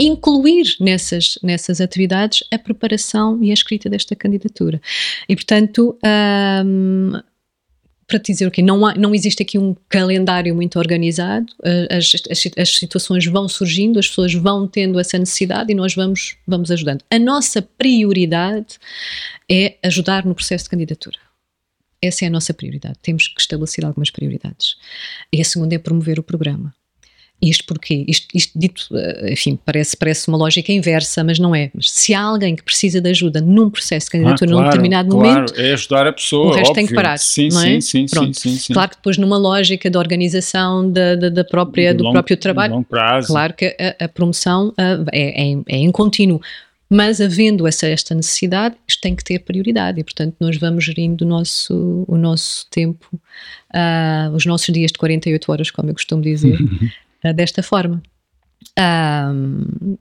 [0.00, 4.80] incluir nessas, nessas atividades a preparação e a escrita desta candidatura.
[5.28, 5.96] E, portanto,
[6.64, 7.20] um,
[8.06, 11.52] para te dizer o okay, não, há, não existe aqui um calendário muito organizado,
[11.88, 16.36] as, as, as, situações vão surgindo, as pessoas vão tendo essa necessidade e nós vamos,
[16.46, 17.04] vamos ajudando.
[17.08, 18.78] A nossa prioridade
[19.48, 21.18] é ajudar no processo de candidatura.
[22.02, 22.96] Essa é a nossa prioridade.
[23.02, 24.76] Temos que estabelecer algumas prioridades.
[25.32, 26.74] E a segunda é promover o programa.
[27.42, 28.04] Isto porquê?
[28.06, 31.70] Isto, isto, dito, eh, enfim, parece, parece uma lógica inversa, mas não é.
[31.74, 34.70] Mas se há alguém que precisa de ajuda num processo de candidatura ah, claro, num
[34.70, 36.48] determinado claro, momento, é ajudar a pessoa.
[36.48, 36.74] O resto óbvio.
[36.74, 37.18] tem que parar.
[37.18, 37.80] Sim, não é?
[37.80, 38.38] sim, Pronto.
[38.38, 42.36] sim, sim, Claro que depois, numa lógica de organização da, da, da própria, do próprio
[42.36, 42.84] trabalho,
[43.26, 46.40] claro que a, a promoção a, é, é, é em contínuo.
[46.92, 51.24] Mas havendo essa, esta necessidade, isto tem que ter prioridade e, portanto, nós vamos gerindo
[51.24, 56.20] o nosso, o nosso tempo, uh, os nossos dias de 48 horas, como eu costumo
[56.20, 56.58] dizer,
[57.34, 58.02] desta forma.
[58.78, 59.96] Um...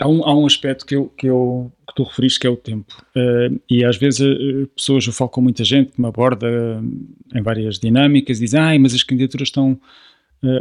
[0.00, 2.56] Há, um, há um aspecto que, eu, que, eu, que tu referiste que é o
[2.56, 2.92] tempo.
[3.14, 7.38] Uh, e às vezes uh, pessoas, eu falo com muita gente que me aborda uh,
[7.38, 9.78] em várias dinâmicas, dizem, ai, mas as candidaturas estão.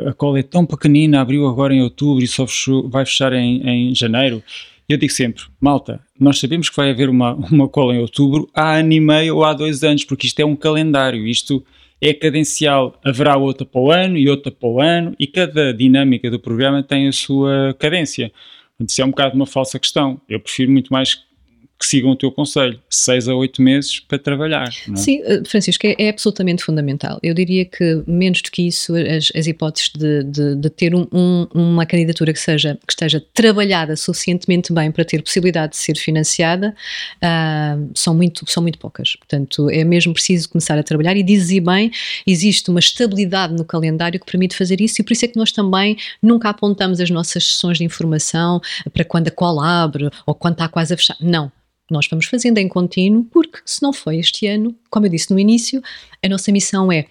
[0.07, 3.67] a cola é tão pequenina, abriu agora em outubro e só fechou, vai fechar em,
[3.67, 4.43] em janeiro.
[4.87, 8.75] Eu digo sempre, malta, nós sabemos que vai haver uma, uma cola em outubro há
[8.75, 11.65] ano e meio ou há dois anos, porque isto é um calendário, isto
[12.01, 12.99] é cadencial.
[13.05, 16.81] Haverá outra para o ano e outra para o ano, e cada dinâmica do programa
[16.81, 18.31] tem a sua cadência.
[18.79, 20.19] Isso é um bocado uma falsa questão.
[20.27, 21.23] Eu prefiro muito mais
[21.81, 24.69] que sigam o teu conselho, seis a oito meses para trabalhar.
[24.87, 24.95] É?
[24.95, 27.19] Sim, eh, Francisco, é, é, absolutamente fundamental.
[27.23, 31.07] Eu diria que menos do que isso, as, as hipóteses de, de, de ter um,
[31.11, 35.97] um, uma candidatura que, seja, que esteja trabalhada suficientemente bem para ter possibilidade de ser
[35.97, 36.75] financiada
[37.17, 39.15] uh, são, muito, são muito poucas.
[39.15, 41.91] Portanto, é mesmo preciso começar a trabalhar e dizes bem,
[42.27, 45.51] existe uma estabilidade no calendário que permite fazer isso e por isso é que nós
[45.51, 48.61] também nunca apontamos as nossas sessões de informação
[48.93, 51.17] para quando a cola abre ou quando está quase a fechar.
[51.19, 51.51] Não
[51.91, 55.39] nós vamos fazendo em contínuo, porque se não foi este ano, como eu disse no
[55.39, 55.81] início,
[56.23, 57.05] a nossa missão é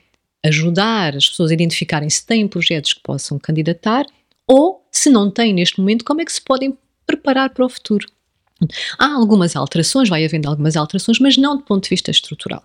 [0.45, 4.07] ajudar as pessoas a identificarem se têm projetos que possam candidatar
[4.47, 8.07] ou, se não têm neste momento, como é que se podem preparar para o futuro.
[8.99, 12.63] Há algumas alterações, vai havendo algumas alterações, mas não do ponto de vista estrutural.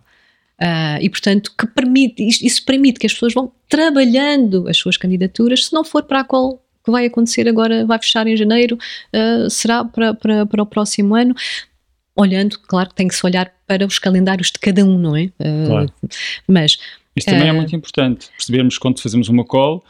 [0.59, 5.65] Uh, e, portanto, que permite, isso permite que as pessoas vão trabalhando as suas candidaturas,
[5.65, 8.77] se não for para a qual que vai acontecer agora, vai fechar em janeiro,
[9.13, 11.35] uh, será para, para, para o próximo ano
[12.15, 15.25] olhando, claro que tem que se olhar para os calendários de cada um, não é?
[15.39, 15.93] Uh, claro.
[16.47, 16.77] Mas.
[17.15, 19.83] Isso também uh, é muito importante, percebermos quando fazemos uma call,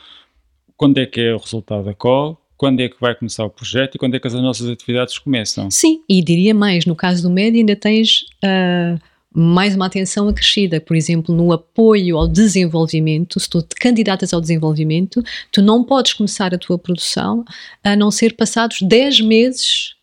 [0.77, 3.95] quando é que é o resultado da call, quando é que vai começar o projeto
[3.95, 5.69] e quando é que as nossas atividades começam.
[5.71, 8.99] Sim, e diria mais, no caso do médio ainda tens uh,
[9.33, 14.39] mais uma atenção acrescida, por exemplo, no apoio ao desenvolvimento, se tu te candidatas ao
[14.39, 17.43] desenvolvimento, tu não podes começar a tua produção
[17.83, 19.95] a não ser passados 10 meses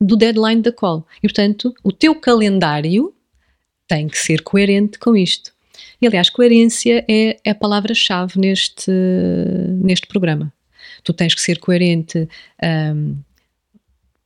[0.00, 1.06] do deadline da call.
[1.18, 3.14] E, portanto, o teu calendário
[3.86, 5.52] tem que ser coerente com isto.
[6.00, 8.90] E, aliás, coerência é, a palavra-chave neste,
[9.80, 10.52] neste programa.
[11.02, 12.28] Tu tens que ser coerente
[12.94, 13.16] um,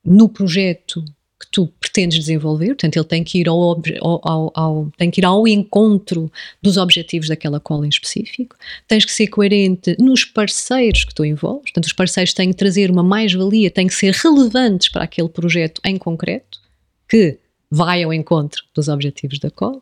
[0.04, 1.04] no projeto
[1.38, 5.24] que tu pretendes desenvolver, portanto, ele tem que ir ao, ao, ao, tem que ir
[5.24, 8.56] ao encontro dos objetivos daquela cola em específico,
[8.88, 12.90] tens que ser coerente nos parceiros que tu envolves, portanto, os parceiros têm que trazer
[12.90, 16.58] uma mais-valia, têm que ser relevantes para aquele projeto em concreto,
[17.08, 17.38] que
[17.70, 19.80] vai ao encontro dos objetivos da cola,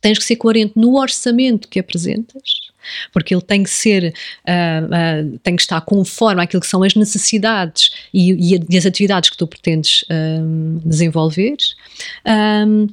[0.00, 2.67] tens que ser coerente no orçamento que apresentas,
[3.12, 4.14] porque ele tem que ser,
[4.46, 8.86] uh, uh, tem que estar conforme àquilo que são as necessidades e, e, e as
[8.86, 11.56] atividades que tu pretendes um, desenvolver.
[12.26, 12.86] Um,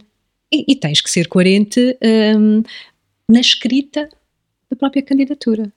[0.53, 1.97] e, e, tens que ser coerente
[2.37, 2.63] um,
[3.29, 4.07] na escrita
[4.69, 5.71] da própria candidatura.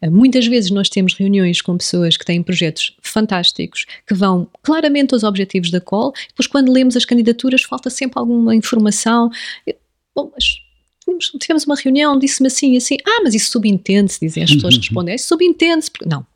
[0.00, 0.08] É?
[0.08, 5.22] Muitas vezes nós temos reuniões com pessoas que têm projetos fantásticos, que vão claramente aos
[5.22, 9.30] objetivos da call, depois quando lemos as candidaturas falta sempre alguma informação.
[10.14, 10.65] Bom, mas
[11.38, 15.14] tivemos uma reunião, disse-me assim assim, ah, mas isso subentende-se, dizem as pessoas que respondem,
[15.14, 15.90] isso subentende-se.
[16.04, 16.26] Não,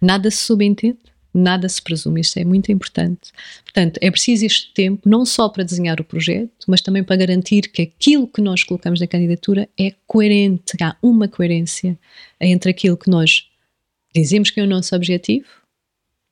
[0.00, 0.98] nada se subentende,
[1.32, 3.32] nada se presume, isto é muito importante.
[3.64, 7.70] Portanto, é preciso este tempo, não só para desenhar o projeto, mas também para garantir
[7.70, 11.98] que aquilo que nós colocamos na candidatura é coerente, há uma coerência
[12.40, 13.48] entre aquilo que nós
[14.14, 15.46] dizemos que é o nosso objetivo,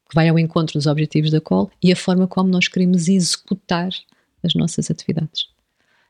[0.09, 3.91] que vai ao encontro dos objetivos da COL, e a forma como nós queremos executar
[4.43, 5.56] as nossas atividades.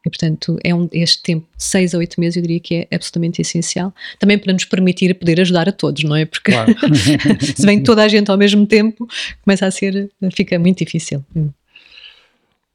[0.07, 3.43] E, portanto, é um, este tempo, seis a oito meses, eu diria que é absolutamente
[3.43, 3.93] essencial.
[4.21, 6.25] Também para nos permitir poder ajudar a todos, não é?
[6.25, 6.73] Porque claro.
[7.43, 9.09] se vem toda a gente ao mesmo tempo,
[9.43, 11.25] começa a ser, fica muito difícil.
[11.35, 11.51] Hum.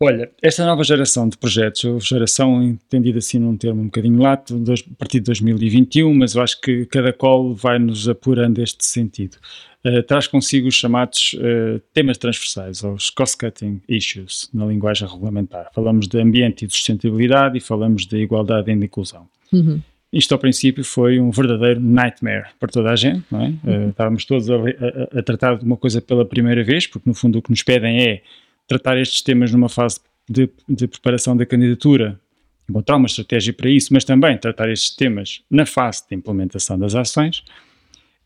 [0.03, 4.95] Olha, esta nova geração de projetos, geração entendida assim num termo um bocadinho lato, a
[4.97, 9.37] partir de 2021, mas eu acho que cada call vai nos apurando este sentido.
[9.83, 15.71] Uh, traz consigo os chamados uh, temas transversais, ou os cost-cutting issues, na linguagem regulamentar.
[15.73, 19.27] Falamos de ambiente e de sustentabilidade e falamos de igualdade e de inclusão.
[19.51, 19.81] Uhum.
[20.13, 23.47] Isto, ao princípio, foi um verdadeiro nightmare para toda a gente, não é?
[23.47, 23.87] Uhum.
[23.87, 27.15] Uh, estávamos todos a, a, a, tratar de uma coisa pela primeira vez, porque no
[27.15, 28.21] fundo o que nos pedem é
[28.67, 32.19] tratar estes temas numa fase de, de preparação da candidatura,
[32.69, 36.93] encontrar uma estratégia para isso, mas também tratar estes temas na fase de implementação das
[36.93, 37.43] ações,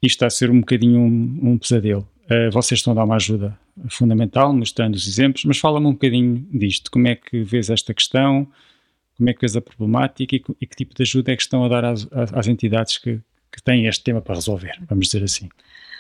[0.05, 2.07] isto está a ser um bocadinho um, um pesadelo.
[2.25, 3.57] Uh, vocês estão a dar uma ajuda
[3.89, 6.89] fundamental, mostrando os exemplos, mas fala-me um bocadinho disto.
[6.89, 8.47] Como é que vês esta questão?
[9.17, 11.63] Como é que vês a problemática e, e que tipo de ajuda é que estão
[11.63, 13.19] a dar às, às entidades que,
[13.51, 15.49] que têm este tema para resolver, vamos dizer assim?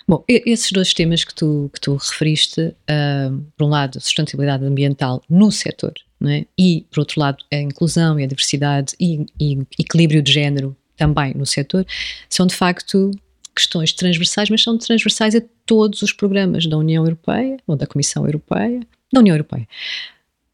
[0.07, 5.23] Bom, esses dois temas que tu, que tu referiste, uh, por um lado, sustentabilidade ambiental
[5.27, 5.93] no setor,
[6.27, 6.45] é?
[6.57, 11.33] e por outro lado, a inclusão e a diversidade e, e equilíbrio de género também
[11.33, 11.85] no setor,
[12.29, 13.11] são de facto
[13.55, 18.25] questões transversais, mas são transversais a todos os programas da União Europeia ou da Comissão
[18.25, 19.67] Europeia, da União Europeia,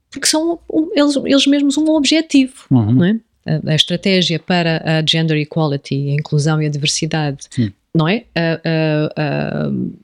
[0.10, 0.60] porque são
[0.94, 2.92] eles, eles mesmos um objetivo, uhum.
[2.92, 3.20] não é?
[3.44, 8.26] A, a, estratégia para a gender equality, a inclusão e a diversidade Sim não é?
[8.38, 10.00] Uh, uh,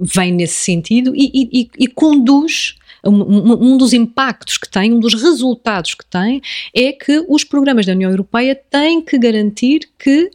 [0.00, 5.14] vem nesse sentido e, e, e conduz um, um, dos impactos que tem, um dos
[5.14, 6.40] resultados que tem,
[6.74, 10.30] é que os programas da União Europeia têm que garantir que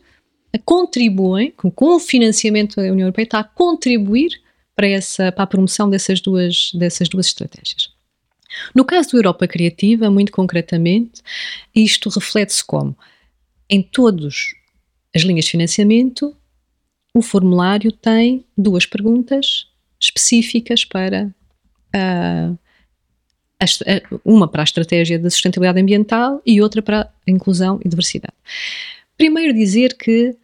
[0.64, 4.42] contribuem, com, o financiamento da União Europeia, está a contribuir
[4.76, 7.90] para, essa, para a promoção dessas duas, dessas duas estratégias.
[8.74, 11.22] No caso do Europa Criativa, muito concretamente,
[11.76, 12.98] isto reflete-se como?
[13.70, 14.54] Em todas
[15.16, 16.36] as linhas de financiamento,
[17.14, 19.68] o formulário tem duas perguntas
[20.00, 21.34] específicas para
[21.96, 22.58] uh,
[24.24, 28.36] uma para a estratégia de sustentabilidade ambiental e outra para a inclusão e diversidade.
[29.18, 30.36] Primeiro dizer que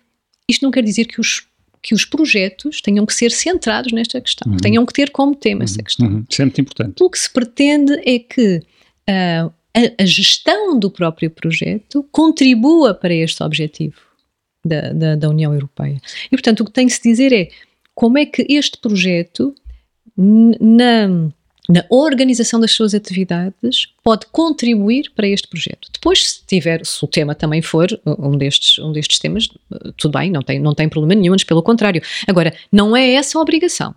[0.50, 1.48] isto não quer dizer que os
[1.84, 4.58] que os projetos tenham que ser centrados nesta questão, uhum.
[4.58, 5.66] tenham que ter como tema uhum.
[5.66, 6.08] essa questão.
[6.08, 6.26] Uhum.
[6.30, 7.04] Isso é importante.
[7.04, 8.64] O que se pretende é que
[9.10, 14.00] uh, a, a, gestão do próprio projeto contribua para este objetivo
[14.66, 16.02] da, da, da União Europeia.
[16.28, 17.50] E, portanto, o que tem que se dizer é
[17.94, 19.54] como é que este projeto,
[20.16, 21.30] na
[21.70, 25.90] na organização das suas atividades pode contribuir para este projeto.
[25.94, 29.48] Depois, se tiver, se o tema também for um destes, um destes temas,
[29.96, 32.02] tudo bem, não tem, não tem problema nenhum, mas pelo contrário.
[32.28, 33.96] Agora, não é essa a obrigação.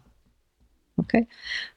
[0.97, 1.27] ok?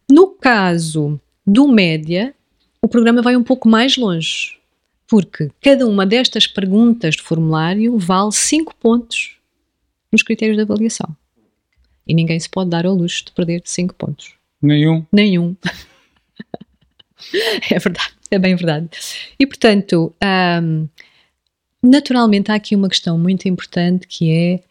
[0.10, 2.36] No caso do média,
[2.82, 4.60] o programa vai um pouco mais longe,
[5.08, 9.38] porque cada uma destas perguntas de formulário vale 5 pontos
[10.12, 11.16] nos critérios de avaliação.
[12.08, 14.39] E ninguém se pode dar ao luxo de perder 5 pontos.
[14.62, 15.06] Nenhum.
[15.12, 15.56] Nenhum.
[17.72, 18.90] é verdade, é bem verdade.
[19.40, 20.14] E portanto,
[20.62, 20.88] um,
[21.82, 24.64] naturalmente há aqui uma questão muito importante que é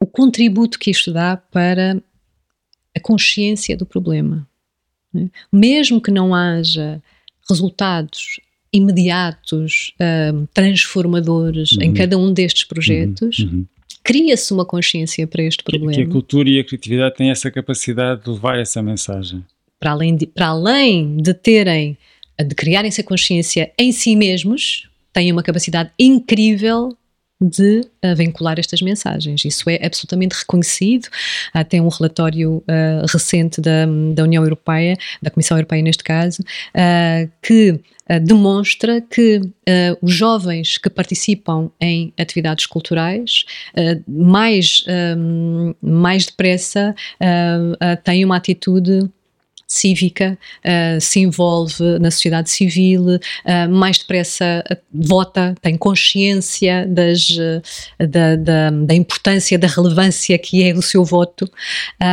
[0.00, 2.02] o contributo que isto dá para
[2.94, 4.46] a consciência do problema.
[5.12, 5.30] Né?
[5.52, 7.02] Mesmo que não haja
[7.48, 8.40] resultados
[8.72, 9.94] imediatos,
[10.32, 11.82] um, transformadores uhum.
[11.82, 13.50] em cada um destes projetos, uhum.
[13.50, 13.66] Uhum
[14.04, 15.90] cria-se uma consciência para este problema.
[15.90, 19.42] Que, que, a cultura e a criatividade têm essa capacidade de levar essa mensagem.
[19.80, 21.96] Para além de, para além de terem,
[22.38, 26.96] de criarem essa consciência em si mesmos, têm uma capacidade incrível
[27.44, 29.44] de uh, vincular estas mensagens.
[29.44, 31.08] Isso é absolutamente reconhecido.
[31.52, 36.42] Há até um relatório uh, recente da, da União Europeia, da Comissão Europeia neste caso,
[36.42, 37.78] uh, que
[38.22, 39.40] demonstra que
[40.02, 43.46] os jovens que participam em atividades culturais
[44.06, 44.84] mais,
[45.80, 46.94] mais depressa
[48.04, 49.08] têm uma atitude
[49.74, 57.28] cívica, uh, se envolve na sociedade civil, uh, mais depressa uh, vota, tem consciência das,
[57.98, 61.50] da, da, da, importância, da relevância que é o seu voto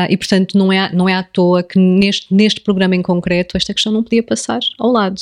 [0.10, 3.74] e, portanto, não é, não é à toa que neste, neste programa em concreto esta
[3.74, 5.22] questão não podia passar ao lado.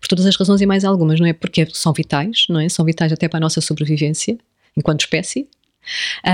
[0.00, 1.32] Por todas as razões e mais algumas, não é?
[1.32, 2.68] Porque são vitais, não é?
[2.68, 4.38] São vitais até para a nossa sobrevivência
[4.76, 5.48] enquanto espécie.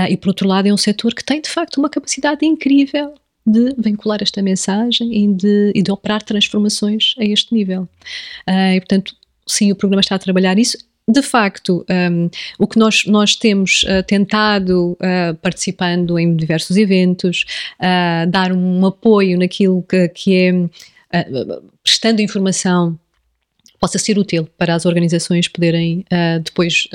[0.09, 3.13] e por outro lado, é um setor que tem de facto uma capacidade incrível
[3.45, 7.83] de vincular esta mensagem e de, e de operar transformações a este nível.
[8.49, 10.77] Uh, e, portanto, sim, o programa está a trabalhar isso.
[11.07, 17.45] De facto, um, o que nós, nós temos uh, tentado, uh, participando em diversos eventos,
[18.31, 20.35] dar um apoio naquilo que, que
[21.11, 21.27] é,
[21.83, 22.97] prestando informação
[23.79, 26.03] possa ser útil para as organizações poderem
[26.43, 26.87] depois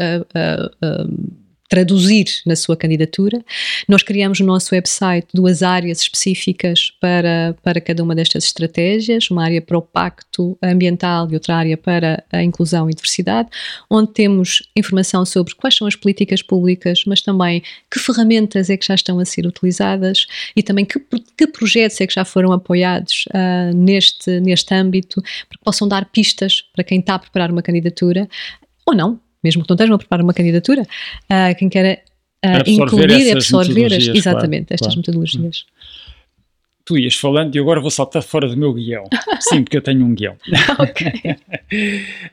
[1.71, 3.43] traduzir na sua candidatura.
[3.89, 9.45] Nós criamos no nosso website duas áreas específicas para, para cada uma destas estratégias, uma
[9.45, 13.49] área para o pacto ambiental e outra área para a inclusão e diversidade,
[13.89, 18.87] onde temos informação sobre quais são as políticas públicas, mas também que ferramentas é que
[18.87, 21.01] já estão a ser utilizadas e também que,
[21.39, 26.05] que projetos é que já foram apoiados uh, neste, neste âmbito, para que possam dar
[26.07, 28.29] pistas para quem está a preparar uma candidatura
[28.85, 32.05] ou não, mesmo que não estejam a preparar uma candidatura, uh, quem quer
[32.45, 34.97] uh, incluir e absorver as, exatamente claro, estas claro.
[34.99, 35.65] metodologias.
[36.85, 39.05] Tu ias falando e agora vou saltar fora do meu guião.
[39.39, 40.35] Sim, porque eu tenho um guião.
[40.79, 41.13] ok.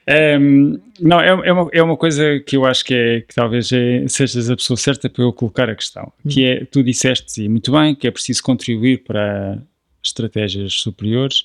[0.39, 3.71] um, não, é, é, uma, é uma coisa que eu acho que, é, que talvez
[3.71, 6.11] é, sejas a pessoa certa para eu colocar a questão.
[6.25, 6.29] Hum.
[6.29, 9.61] Que é, tu disseste, e muito bem, que é preciso contribuir para
[10.03, 11.43] estratégias superiores,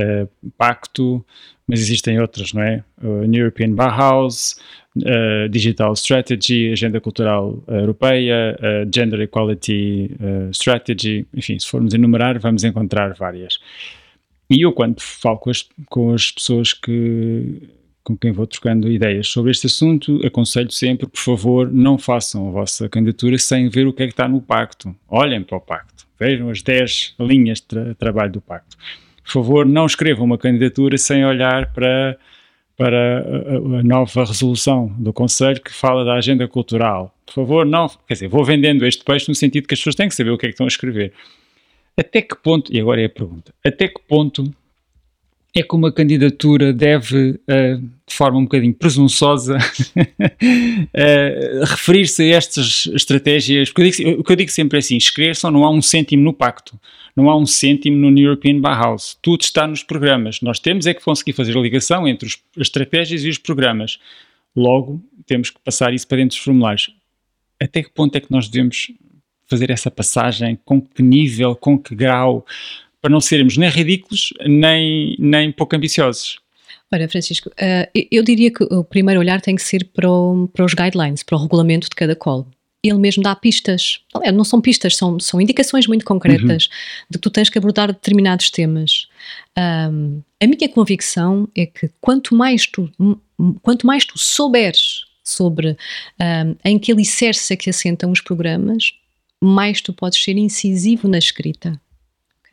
[0.00, 1.24] uh, pacto,
[1.70, 2.82] mas existem outras, não é?
[3.00, 4.56] Uh, European Bauhaus,
[4.96, 10.10] uh, Digital Strategy, Agenda Cultural Europeia, uh, Gender Equality
[10.52, 13.58] Strategy, enfim, se formos enumerar, vamos encontrar várias.
[14.50, 17.68] E eu, quando falo com as, com as pessoas que,
[18.02, 22.50] com quem vou trocando ideias sobre este assunto, aconselho sempre, por favor, não façam a
[22.50, 24.92] vossa candidatura sem ver o que é que está no pacto.
[25.08, 28.76] Olhem para o pacto, vejam as 10 linhas de tra trabalho do pacto.
[29.24, 32.18] Por favor, não escrevam uma candidatura sem olhar para
[32.80, 37.14] para a, nova resolução do Conselho que fala da agenda cultural.
[37.26, 37.86] Por favor, não.
[38.08, 40.38] Quer dizer, vou vendendo este peixe no sentido que as pessoas têm que saber o
[40.38, 41.12] que é que estão a escrever.
[41.94, 44.50] Até que ponto, e agora é a pergunta, até que ponto
[45.54, 52.88] é que uma candidatura deve, uh, de forma um bocadinho presunçosa, uh, referir-se a estas
[52.94, 53.70] estratégias?
[53.70, 56.32] Porque digo, o que eu digo sempre é assim: inscrever-se não há um cêntimo no
[56.32, 56.80] pacto,
[57.20, 59.16] não há um cêntimo no European Bauhaus.
[59.20, 60.40] Tudo está nos programas.
[60.40, 63.98] Nós temos é que conseguir fazer a ligação entre os, as estratégias e os programas.
[64.54, 66.90] Logo, temos que passar isso para dentro dos formulários.
[67.62, 68.90] Até que ponto é que nós devemos
[69.46, 70.58] fazer essa passagem?
[70.64, 71.54] Com que nível?
[71.54, 72.44] Com que grau?
[73.00, 76.38] para não sermos nem ridículos nem, nem pouco ambiciosos.
[76.92, 80.64] Olha, Francisco, uh, eu diria que o primeiro olhar tem que ser para, o, para
[80.64, 82.48] os guidelines, para o regulamento de cada call.
[82.82, 84.00] Ele mesmo dá pistas,
[84.32, 87.06] não são pistas, são, são indicações muito concretas uhum.
[87.10, 89.06] de que tu tens que abordar determinados temas.
[89.58, 92.90] Um, a minha convicção é que quanto mais tu,
[93.62, 95.76] quanto mais tu souberes sobre
[96.18, 98.94] um, em que alicerce é que assentam os programas,
[99.40, 101.80] mais tu podes ser incisivo na escrita.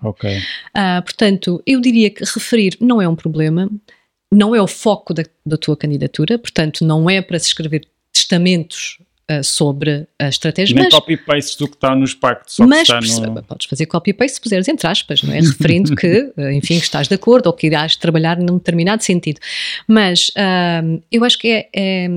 [0.02, 0.38] Ok.
[0.38, 3.70] Uh, portanto, eu diria que referir não é um problema,
[4.32, 9.00] não é o foco da, da tua candidatura, portanto, não é para se escrever testamentos
[9.32, 10.76] uh, sobre a estratégia.
[10.76, 13.44] Nem copy-paste do que está nos pactos, só mas que está no...
[13.44, 15.40] podes fazer copy-paste se puseres entre aspas, não é?
[15.40, 19.40] Referindo que, ah, enfim, estás de acordo ou que irás trabalhar num determinado sentido.
[19.88, 22.08] Mas uh, eu acho que é, é,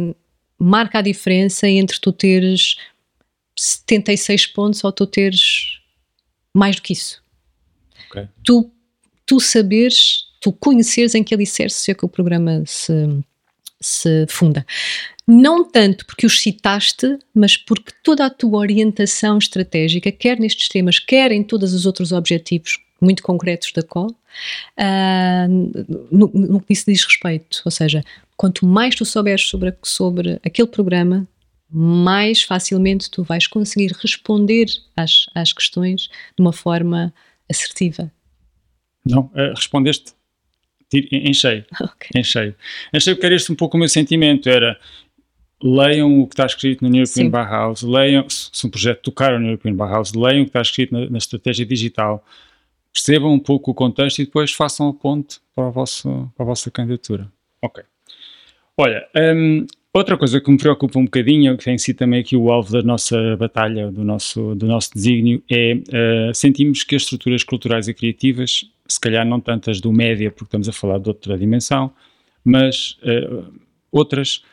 [0.59, 2.77] marca a diferença entre tu teres
[3.57, 5.81] 76 pontos ou tu teres
[6.55, 7.23] mais do que isso.
[8.11, 8.29] Okay.
[8.45, 8.71] Tu,
[9.27, 12.93] tu saberes, tu conheceres em que alicerce é que o programa se,
[13.81, 14.67] se funda.
[15.33, 20.99] Não tanto porque os citaste, mas porque toda a tua orientação estratégica, quer nestes temas,
[20.99, 25.49] quer em todos os outros objetivos muito concretos da COL, uh,
[26.11, 27.63] no, no que isso diz respeito.
[27.65, 28.03] Ou seja,
[28.37, 31.29] quanto mais tu souberes sobre, sobre aquele programa,
[31.71, 34.67] mais facilmente tu vais conseguir responder
[34.97, 37.15] às, às questões de uma forma
[37.49, 38.11] assertiva?
[39.07, 40.13] Não, uh, respondeste
[40.93, 41.65] em cheio.
[41.81, 42.21] Okay.
[42.21, 42.55] Em cheio.
[42.93, 44.77] Em cheio, porque era este um pouco o meu sentimento, era
[45.63, 49.75] leiam o que está escrito no European Bauhaus, leiam, se um projeto tocar no European
[49.75, 52.25] Bauhaus, leiam o que está escrito na, na, estratégia digital,
[52.93, 56.71] percebam um pouco o contexto e depois façam a ponte para, vosso, para a vossa
[56.71, 57.31] candidatura.
[57.63, 57.85] Ok.
[58.77, 62.53] Olha, um, Outra coisa que me preocupa um bocadinho, que tem sido também aqui o
[62.53, 67.43] alvo da nossa batalha, do nosso, do nosso desígnio, é uh, sentimos que as estruturas
[67.43, 71.37] culturais e criativas, se calhar não tantas do média, porque estamos a falar de outra
[71.37, 71.93] dimensão,
[72.45, 73.53] mas uh,
[73.91, 74.45] outras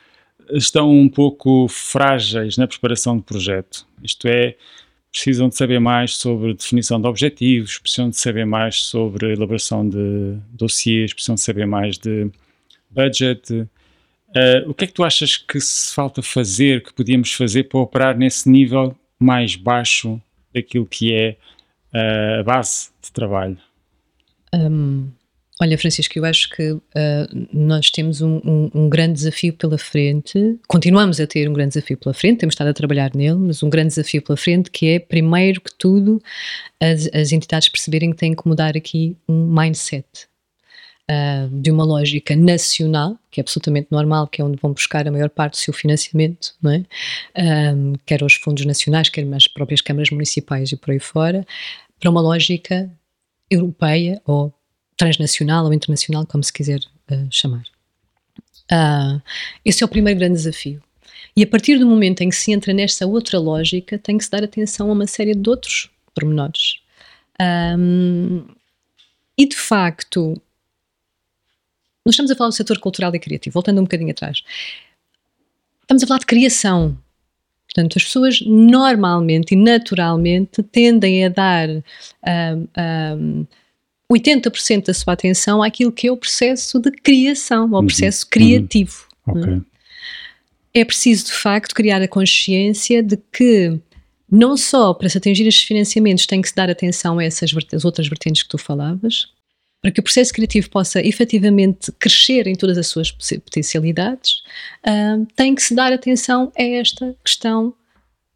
[0.52, 3.86] estão um pouco frágeis na preparação do projeto.
[4.04, 4.56] Isto é,
[5.12, 10.38] precisam de saber mais sobre definição de objetivos, precisam de saber mais sobre elaboração de
[10.52, 12.30] dossiês, precisam de saber mais de
[12.90, 13.68] budget,
[14.30, 17.80] Uh, o que é que tu achas que se falta fazer, que podíamos fazer para
[17.80, 20.22] operar nesse nível mais baixo
[20.54, 21.38] daquilo que é
[21.94, 23.58] uh, a base de trabalho?
[24.54, 25.10] Um,
[25.62, 26.82] olha, Francisco, eu acho que uh,
[27.52, 31.98] nós temos um, um, um, grande desafio pela frente, continuamos a ter um grande desafio
[31.98, 35.00] pela frente, temos estado a trabalhar nele, mas um grande desafio pela frente que é,
[35.00, 36.22] primeiro que tudo,
[36.80, 40.28] as, as entidades perceberem que têm que mudar aqui um mindset
[41.10, 45.12] uh, de uma lógica nacional, que é absolutamente normal, que é onde vão buscar a
[45.12, 46.86] maior parte do seu financiamento, não é?
[47.74, 51.46] Um, quer os fundos nacionais, quer as próprias câmaras municipais e por aí fora,
[52.00, 52.90] para uma lógica
[53.50, 54.54] europeia ou
[54.98, 56.80] transnacional ou internacional, como se quiser
[57.12, 57.64] uh, chamar.
[58.72, 59.22] Uh,
[59.64, 60.82] esse é o primeiro grande desafio.
[61.36, 64.32] E a partir do momento em que se entra nesta outra lógica, tem que se
[64.32, 66.80] dar atenção a uma série de outros pormenores.
[67.40, 68.44] Um,
[69.38, 70.42] e de facto,
[72.04, 74.42] nós estamos a falar do setor cultural e criativo, voltando um bocadinho atrás.
[75.82, 76.98] Estamos a falar de criação.
[77.68, 83.48] Portanto, as pessoas normalmente e naturalmente tendem a dar um, um,
[84.12, 87.88] 80% da sua atenção àquilo que é o processo de criação, ao uhum.
[87.88, 88.30] processo uhum.
[88.30, 89.08] criativo.
[89.28, 89.42] Uhum.
[89.42, 89.62] Okay.
[90.74, 93.80] É preciso, de facto, criar a consciência de que
[94.30, 97.86] não só para se atingir estes financiamentos tem que se dar atenção a essas as
[97.86, 99.28] outras vertentes que tu falavas,
[99.82, 104.42] para que o processo criativo possa efetivamente crescer em todas as suas potencialidades,
[104.86, 107.74] uh, tem que se dar atenção a esta questão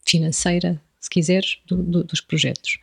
[0.05, 2.79] financeira, se quiseres, do, do, dos projetos.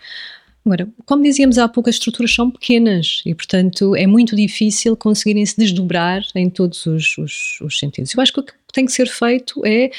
[0.69, 5.45] Agora, como dizíamos há pouco, as estruturas são pequenas e, portanto, é muito difícil conseguirem
[5.47, 8.13] se desdobrar em todos os, os, os sentidos.
[8.13, 9.91] Eu acho que o que tem que ser feito é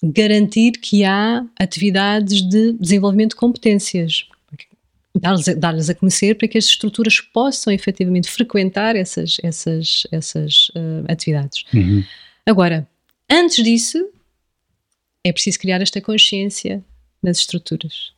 [0.00, 4.24] garantir que há atividades de desenvolvimento de competências,
[5.20, 11.10] dar-lhes dar a conhecer para que as estruturas possam efetivamente frequentar essas, essas, essas uh,
[11.10, 11.64] atividades.
[11.74, 12.04] Uhum.
[12.46, 12.86] Agora,
[13.28, 13.98] antes disso,
[15.24, 16.84] é preciso criar esta consciência
[17.20, 18.16] nas estruturas.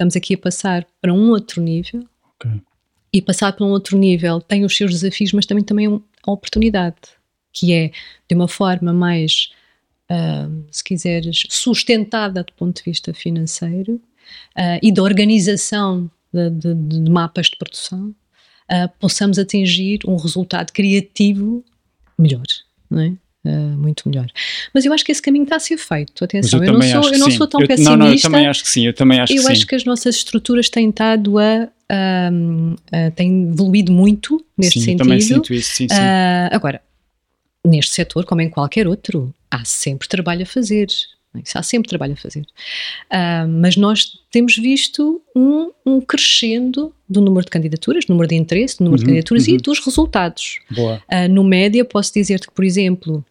[0.00, 2.06] Estamos aqui a passar para um outro nível.
[2.36, 2.62] Okay.
[3.12, 6.96] E passar para um outro nível tem os seus desafios, mas também, também uma oportunidade,
[7.52, 7.90] que é
[8.28, 9.50] de uma forma mais,
[10.10, 13.96] uh, se quiseres, sustentada do ponto de vista financeiro
[14.56, 18.14] uh, e da organização de, de, de mapas de produção,
[18.70, 21.62] uh, possamos atingir um resultado criativo
[22.16, 22.46] melhor,
[22.88, 23.12] não é?
[23.42, 24.26] Uh, muito melhor.
[24.74, 26.22] Mas eu acho que esse caminho está a ser feito.
[26.22, 27.96] Atenção, eu, eu, não, sou, eu não sou tão eu, pessimista.
[27.96, 28.86] Não, não, eu também acho que sim.
[28.86, 29.66] Eu também acho eu que acho sim.
[29.66, 35.00] que as nossas estruturas têm estado a, a, a têm evoluído muito neste sim, sentido.
[35.00, 35.94] Eu também sinto isso, sim, sim.
[35.94, 36.82] Uh, agora,
[37.64, 40.88] neste setor, como em qualquer outro, há sempre trabalho a fazer.
[41.42, 42.42] Isso há sempre trabalho a fazer.
[42.42, 48.34] Uh, mas nós temos visto um, um, crescendo do número de candidaturas, do número de
[48.34, 49.54] interesse, do número uhum, de candidaturas uhum.
[49.54, 50.58] e dos resultados.
[50.72, 53.24] Uh, no média, posso dizer-te que, por exemplo,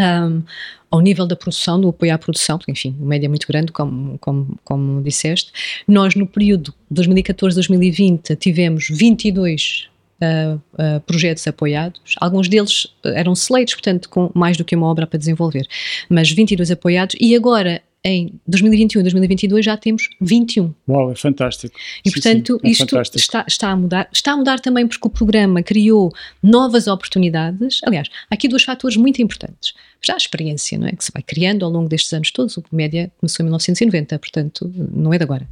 [0.00, 0.42] um,
[0.90, 3.70] ao nível da produção, do apoio à produção, porque, enfim, o média é muito grande,
[3.70, 5.52] como, como, como disseste,
[5.86, 9.88] nós no período 2014-2020 tivemos 22
[10.20, 12.00] uh, uh, projetos apoiados.
[12.20, 15.66] Alguns deles eram slates, portanto, com mais do que uma obra para desenvolver,
[16.08, 17.16] mas 22 apoiados.
[17.20, 20.74] E agora, em 2021 e 2022 já temos 21.
[20.88, 21.76] Uau, é fantástico.
[22.04, 24.08] E sim, portanto, sim, é isto está, está, a mudar.
[24.12, 27.80] Está a mudar também porque o programa criou novas oportunidades.
[27.84, 29.74] Aliás, há aqui dois fatores muito importantes.
[30.02, 30.92] Já a experiência, não é?
[30.92, 32.56] Que se vai criando ao longo destes anos todos.
[32.56, 35.46] O média começou em 1990, portanto, não é de agora.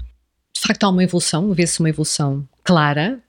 [0.55, 3.21] De facto, há uma evolução, vê-se uma evolução clara,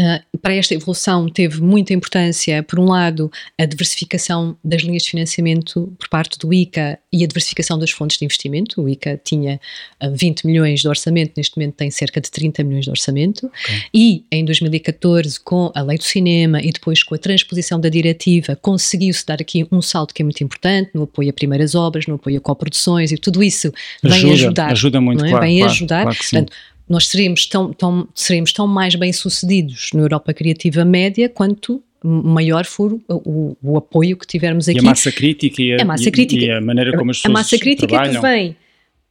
[0.00, 5.10] Uh, para esta evolução teve muita importância, por um lado, a diversificação das linhas de
[5.10, 8.80] financiamento por parte do ICA e a diversificação das fontes de investimento.
[8.80, 12.64] O ICA tinha uh, ah, 20 milhões de orçamento, neste momento tem cerca de 30
[12.64, 13.46] milhões de orçamento.
[13.46, 13.82] Okay.
[13.92, 18.56] E em 2014, com a lei do cinema e depois com a transposição da diretiva,
[18.56, 22.14] conseguiu-se dar aqui um salto que é muito importante no apoio a primeiras obras, no
[22.14, 23.70] apoio a coproduções e tudo isso
[24.02, 24.72] ajuda, vem ajudar.
[24.72, 25.28] Ajuda muito, é?
[25.28, 26.02] claro, Vem claro, ajudar.
[26.04, 26.52] Claro Portanto,
[26.90, 32.92] nós seremos tão, tão, seremos tão mais bem-sucedidos na Europa Criativa Média quanto maior for
[32.92, 34.78] o, o, o, apoio que tivermos aqui.
[34.78, 37.30] E a massa crítica e a, a, massa crítica, e a maneira como as pessoas
[37.30, 38.20] A massa crítica trabalham.
[38.20, 38.56] que vem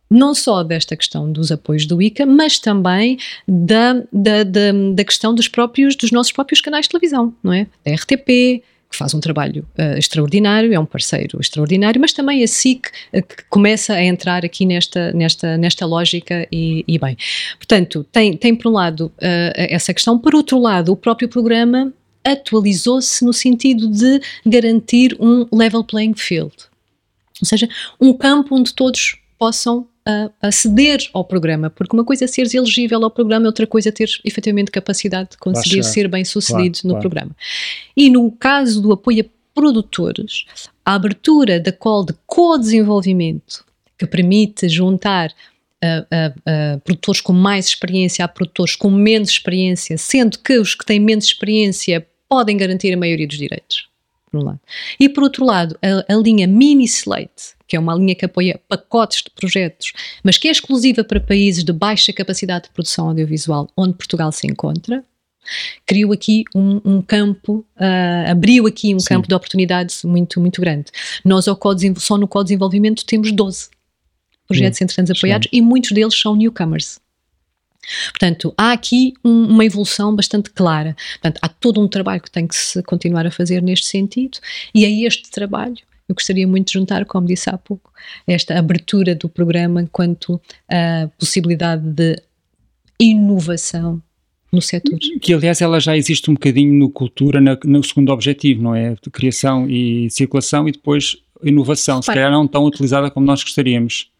[0.10, 3.18] não só desta questão dos apoios do ICA, mas também
[3.48, 7.68] da, da, da, da questão dos próprios, dos nossos próprios canais de televisão, não é?
[7.86, 12.48] Da RTP, que faz um trabalho uh, extraordinário, é um parceiro extraordinário, mas também a
[12.48, 17.16] SIC uh, que começa a entrar aqui nesta, nesta, nesta lógica e, e bem.
[17.58, 21.94] Portanto, tem, tem por um lado uh, essa questão, por outro lado, o próprio programa
[22.24, 26.56] atualizou-se no sentido de garantir um level playing field,
[27.42, 27.70] ou seja,
[28.02, 33.04] um campo onde todos possam a aceder ao programa, porque uma coisa é seres elegível
[33.04, 36.94] ao programa, outra coisa é ter efetivamente capacidade de conseguir ser bem sucedido claro, no
[36.94, 37.02] claro.
[37.02, 37.36] programa.
[37.96, 40.46] E no caso do apoio a produtores,
[40.86, 43.64] a abertura da call de co-desenvolvimento,
[43.98, 45.30] que permite juntar
[45.84, 50.74] uh, uh, uh, produtores com mais experiência a produtores com menos experiência, sendo que os
[50.74, 53.88] que têm menos experiência podem garantir a maioria dos direitos
[54.32, 54.60] por um lado.
[55.00, 58.60] E por outro lado, a, a linha Mini Slate, que é uma linha que apoia
[58.68, 59.94] pacotes de projetos,
[60.24, 64.48] mas que é exclusiva para países de baixa capacidade de produção audiovisual, onde Portugal se
[64.48, 65.06] encontra,
[65.86, 69.10] criou aqui um, um campo, uh, abriu aqui um Sim.
[69.10, 70.86] campo de oportunidades muito, muito grande.
[71.24, 71.58] Nós, ao
[71.98, 73.70] só no co-desenvolvimento, temos 12
[74.48, 77.00] projetos hum, entretanto apoiados e muitos deles são newcomers.
[78.10, 80.96] Portanto, há aqui um, uma evolução bastante clara.
[81.14, 84.40] Portanto, há todo um trabalho que tem que se continuar a fazer neste sentido,
[84.74, 85.78] e a este trabalho
[86.10, 87.92] eu gostaria muito de juntar, como disse há pouco,
[88.26, 92.20] esta abertura do programa quanto à possibilidade de
[93.00, 94.02] inovação
[94.52, 94.98] no setor.
[95.22, 98.96] Que, aliás, ela já existe um bocadinho no cultura, na, no segundo objetivo, não é?
[98.96, 102.02] De criação e circulação e depois inovação.
[102.02, 104.12] Se calhar não tão utilizada como nós gostaríamos.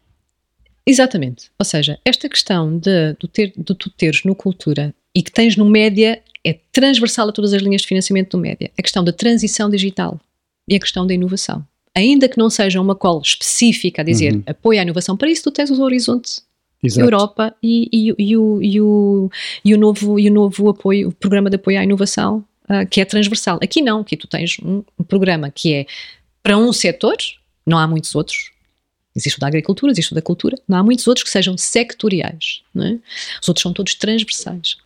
[0.86, 1.50] Exatamente.
[1.58, 5.56] Ou seja, esta questão de, de, ter, de tu teres no cultura e que tens
[5.56, 8.70] no média é transversal a todas as linhas de financiamento do média.
[8.78, 10.18] A questão da transição digital
[10.68, 11.66] e a questão da inovação.
[11.94, 14.42] Ainda que não seja uma call específica a dizer uhum.
[14.46, 16.44] apoio à inovação, para isso tu tens os horizontes
[16.82, 17.04] Exato.
[17.04, 19.30] Europa e, e, e, o, e, o,
[19.64, 23.00] e, o novo, e o novo apoio, o programa de apoio à inovação, uh, que
[23.00, 23.58] é transversal.
[23.62, 25.86] Aqui não, aqui tu tens um, um programa que é
[26.42, 27.16] para um setor,
[27.66, 28.50] não há muitos outros,
[29.14, 32.62] Existe o da agricultura, existe o da cultura, não há muitos outros que sejam sectoriais.
[32.76, 32.98] É?
[33.42, 34.76] Os outros são todos transversais.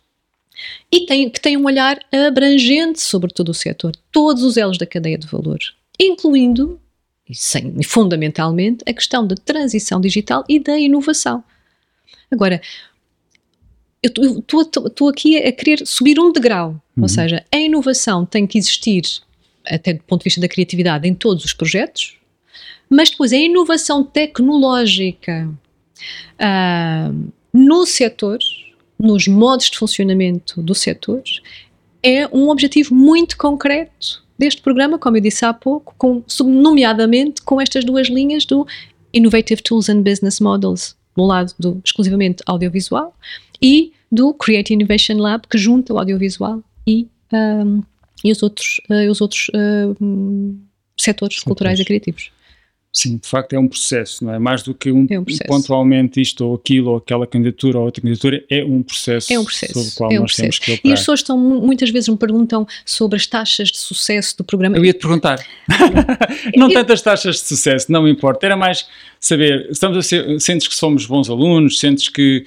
[0.91, 4.85] E tem, que têm um olhar abrangente sobre todo o setor, todos os elos da
[4.85, 5.59] cadeia de valor,
[5.99, 6.79] incluindo,
[7.29, 11.43] e, sem, e fundamentalmente, a questão da transição digital e da inovação.
[12.31, 12.61] Agora,
[14.03, 17.03] eu estou aqui a querer subir um degrau, uhum.
[17.03, 19.03] ou seja, a inovação tem que existir,
[19.65, 22.17] até do ponto de vista da criatividade, em todos os projetos,
[22.89, 25.49] mas depois a inovação tecnológica
[26.33, 28.37] uh, no setor,
[28.99, 31.23] nos modos de funcionamento do setor,
[32.03, 37.59] é um objetivo muito concreto deste programa, como eu disse há pouco, com, nomeadamente com
[37.61, 38.67] estas duas linhas do
[39.13, 43.15] Innovative Tools and Business Models, do lado do exclusivamente audiovisual,
[43.61, 47.81] e do Create Innovation Lab, que junta o audiovisual e, um,
[48.23, 50.55] e os outros, uh, os outros uh,
[50.97, 52.31] setores culturais e criativos.
[52.95, 54.39] Sim, de facto é um processo, não é?
[54.39, 58.01] Mais do que um, é um pontualmente isto ou aquilo, ou aquela candidatura ou outra
[58.01, 60.41] candidatura, é um processo, é um processo sobre o qual é um nós processo.
[60.41, 60.89] temos que operar.
[60.89, 64.77] E as pessoas estão, muitas vezes me perguntam sobre as taxas de sucesso do programa.
[64.77, 65.45] Eu ia-te perguntar.
[66.55, 68.45] não tantas taxas de sucesso, não me importa.
[68.45, 68.87] Era mais
[69.19, 72.45] saber, estamos a ser, sentes que somos bons alunos, sentes que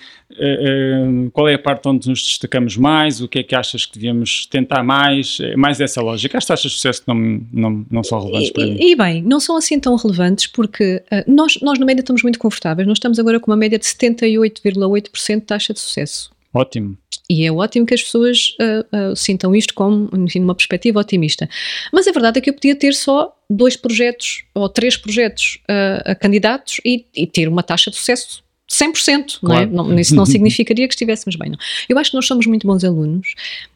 [1.32, 4.46] qual é a parte onde nos destacamos mais, o que é que achas que devíamos
[4.46, 6.38] tentar mais, é mais essa lógica.
[6.38, 7.14] As taxas de sucesso não,
[7.52, 8.76] não, não são relevantes e, para mim.
[8.80, 12.38] E bem, não são assim tão relevantes porque uh, nós, nós na média estamos muito
[12.38, 16.30] confortáveis, nós estamos agora com uma média de 78,8% de taxa de sucesso.
[16.52, 16.96] Ótimo.
[17.30, 21.48] E é ótimo que as pessoas uh, uh, sintam isto como, enfim, uma perspectiva otimista.
[21.92, 25.58] Mas a verdade é que eu podia ter só dois projetos ou três projetos
[26.04, 29.70] a candidatos e, e, ter uma taxa de sucesso 100%, claro.
[29.70, 29.88] não é?
[29.88, 31.58] Não, isso não significaria que estivéssemos bem, não.
[31.88, 33.34] Eu acho que nós somos muito bons alunos,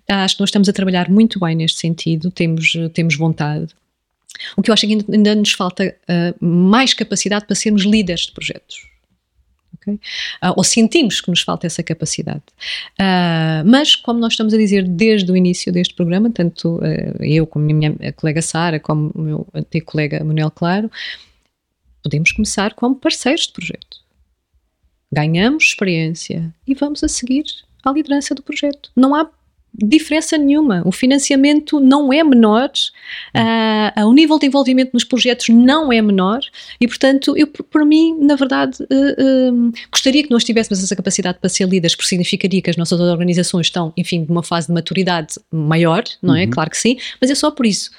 [0.09, 3.69] acho que nós estamos a trabalhar muito bem neste sentido, temos, temos vontade.
[4.57, 5.95] O que eu acho é que ainda, ainda nos falta
[6.41, 8.93] mais capacidade para sermos líderes de projetos
[9.83, 9.95] Okay?
[9.95, 12.43] Uh, ou sentimos que nos falta essa capacidade.
[13.01, 17.47] Uh, mas, como nós estamos a dizer desde o início deste programa, tanto uh, eu
[17.47, 20.91] como a minha colega Sara, como o meu antigo colega Manuel Claro,
[22.03, 24.02] podemos começar como parceiros de projeto.
[25.13, 27.45] Ganhamos experiência e vamos a seguir
[27.85, 28.91] à liderança do projeto.
[28.97, 29.29] Não há
[29.75, 30.83] diferença nenhuma.
[30.85, 32.71] O financiamento não é menor,
[33.35, 36.41] uh, o nível de envolvimento nos projetos não é menor
[36.81, 41.39] e, portanto, eu, por mim, na verdade, uh, uh, gostaria que nós tivéssemos essa capacidade
[41.39, 45.37] para ser líderes, porque significaria que as nossas organizações estão, enfim, numa fase de maturidade
[45.51, 46.45] maior, não é?
[46.45, 46.51] Uhum.
[46.51, 47.91] Claro que sim, mas é só por isso.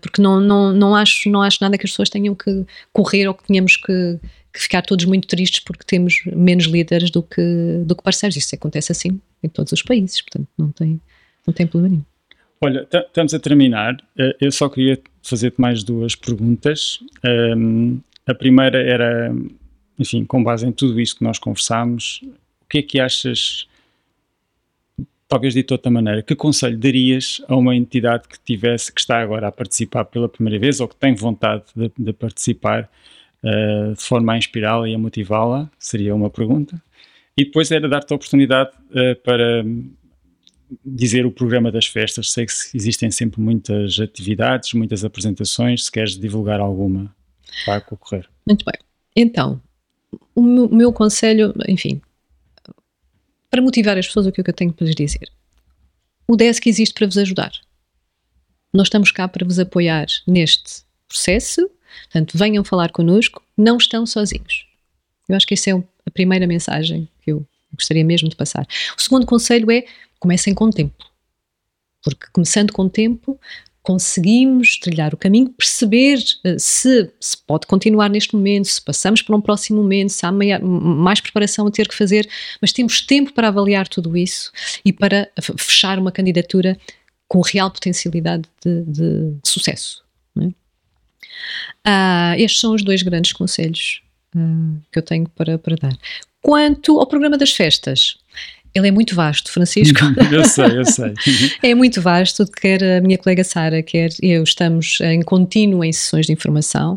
[0.00, 3.34] porque não, não, não, acho, não acho nada que as pessoas tenham que correr ou
[3.34, 4.18] que tenhamos que
[4.52, 8.36] que ficar todos muito tristes porque temos menos líderes do que, do que parceiros.
[8.36, 11.00] Isso acontece assim em todos os países, portanto não tem,
[11.46, 12.04] não tem problema nenhum.
[12.60, 13.96] Olha, estamos a terminar.
[14.16, 17.00] Eh, eu só queria fazer-te mais duas perguntas.
[17.24, 19.34] Um, a primeira era,
[19.98, 22.20] enfim, com base em tudo isso que nós conversámos,
[22.60, 23.66] o que é que achas,
[25.26, 29.20] talvez dito de outra maneira, que conselho darias a uma entidade que tivesse, que está
[29.20, 32.88] agora a participar pela primeira vez ou que tem vontade de, de participar
[33.44, 35.70] uh, de forma a inspirá-la e a motivá-la?
[35.78, 36.80] Seria uma pergunta.
[37.36, 39.64] E depois era dar-te a oportunidade uh, para
[40.84, 42.30] dizer o programa das festas.
[42.30, 45.84] Sei que existem sempre muitas atividades, muitas apresentações.
[45.84, 47.14] Se queres divulgar alguma,
[47.66, 48.28] vai ocorrer.
[48.46, 48.78] Muito bem.
[49.14, 49.60] Então,
[50.34, 52.00] o meu, o meu conselho, enfim,
[53.50, 55.30] para motivar as pessoas, o que é que eu tenho para lhes dizer?
[56.26, 57.52] O DESC existe para vos ajudar.
[58.72, 61.70] Nós estamos cá para vos apoiar neste processo
[62.04, 64.66] Portanto, venham falar connosco, não estão sozinhos.
[65.28, 68.66] Eu acho que essa é a primeira mensagem que eu gostaria mesmo de passar.
[68.96, 69.84] O segundo conselho é
[70.18, 71.04] comecem com tempo.
[72.02, 73.38] Porque começando com tempo,
[73.82, 79.36] conseguimos trilhar o caminho, perceber uh, se, se pode continuar neste momento, se passamos para
[79.36, 82.28] um próximo momento, se há mais preparação a ter que fazer,
[82.60, 84.52] mas temos tempo para avaliar tudo isso
[84.84, 85.28] e para
[85.58, 86.78] fechar uma candidatura
[87.26, 90.04] com real potencialidade de, de, de sucesso.
[90.40, 90.61] É?
[91.86, 94.02] Uh, estes são os dois grandes conselhos
[94.34, 95.96] uh, que eu tenho para, para dar.
[96.40, 98.16] Quanto ao programa das festas,
[98.74, 99.98] ele é muito vasto, Francisco.
[100.32, 101.12] eu sei, eu sei.
[101.62, 106.26] é muito vasto, quer a minha colega Sara, quer eu, estamos em contínuo em sessões
[106.26, 106.94] de informação.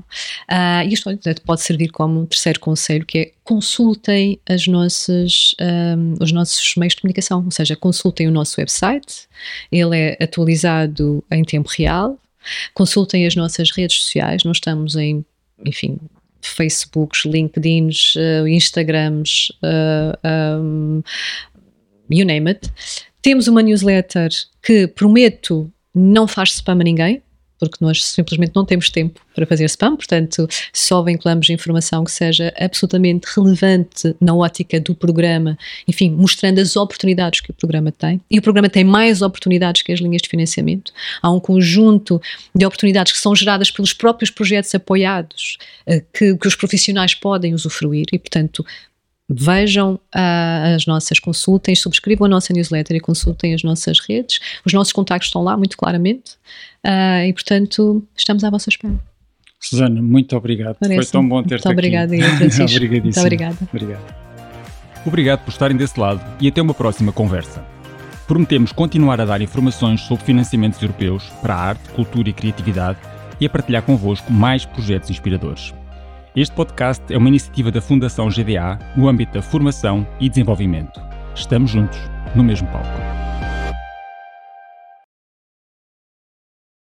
[0.49, 1.09] Uh, e isto
[1.45, 6.95] pode servir como um terceiro conselho, que é consultem as nossas, um, os nossos meios
[6.95, 9.27] de comunicação, ou seja, consultem o nosso website,
[9.71, 12.17] ele é atualizado em tempo real,
[12.73, 15.25] Consultem as nossas redes sociais, nós estamos em,
[15.65, 15.97] enfim,
[16.41, 21.03] Facebooks, LinkedIns, uh, Instagrams, uh, eh, um,
[22.09, 22.71] you name it.
[23.21, 24.29] Temos uma newsletter
[24.61, 27.21] que prometo não faz spam a ninguém,
[27.59, 32.53] porque nós simplesmente não temos tempo para fazer spam, portanto, só vinculamos informação que seja
[32.57, 38.21] absolutamente relevante na ótica do programa, enfim, mostrando as oportunidades que o programa tem.
[38.29, 40.91] E o programa tem mais oportunidades que as linhas de financiamento.
[41.21, 42.21] Há um conjunto
[42.53, 47.53] de oportunidades que são geradas pelos próprios projetos apoiados, eh, que, que os profissionais podem
[47.53, 48.65] usufruir e, portanto,
[49.29, 54.39] vejam uh, as nossas, consultem, subscrevam a nossa newsletter e consultem as nossas redes.
[54.65, 56.33] Os nossos contactos estão lá muito claramente
[56.85, 58.93] uh, e, portanto, estamos à vossa espera.
[59.59, 60.77] Susana, muito obrigado.
[60.79, 60.95] Parece.
[60.95, 61.67] Foi tão bom ter-te aqui.
[61.67, 62.63] Muito obrigada, Francisco.
[62.77, 63.03] Obrigadíssimo.
[63.03, 63.57] Muito obrigada.
[63.73, 64.15] Obrigado.
[65.05, 67.63] Obrigado por estarem desse lado e até uma próxima conversa.
[68.27, 72.97] Prometemos continuar a dar informações sobre financiamentos europeus para a arte, cultura e criatividade
[73.39, 75.73] e a partilhar convosco mais projetos inspiradores.
[76.35, 80.99] Este podcast é uma iniciativa da Fundação GDA no âmbito da formação e desenvolvimento.
[81.33, 81.97] Estamos juntos,
[82.35, 83.24] no mesmo palco.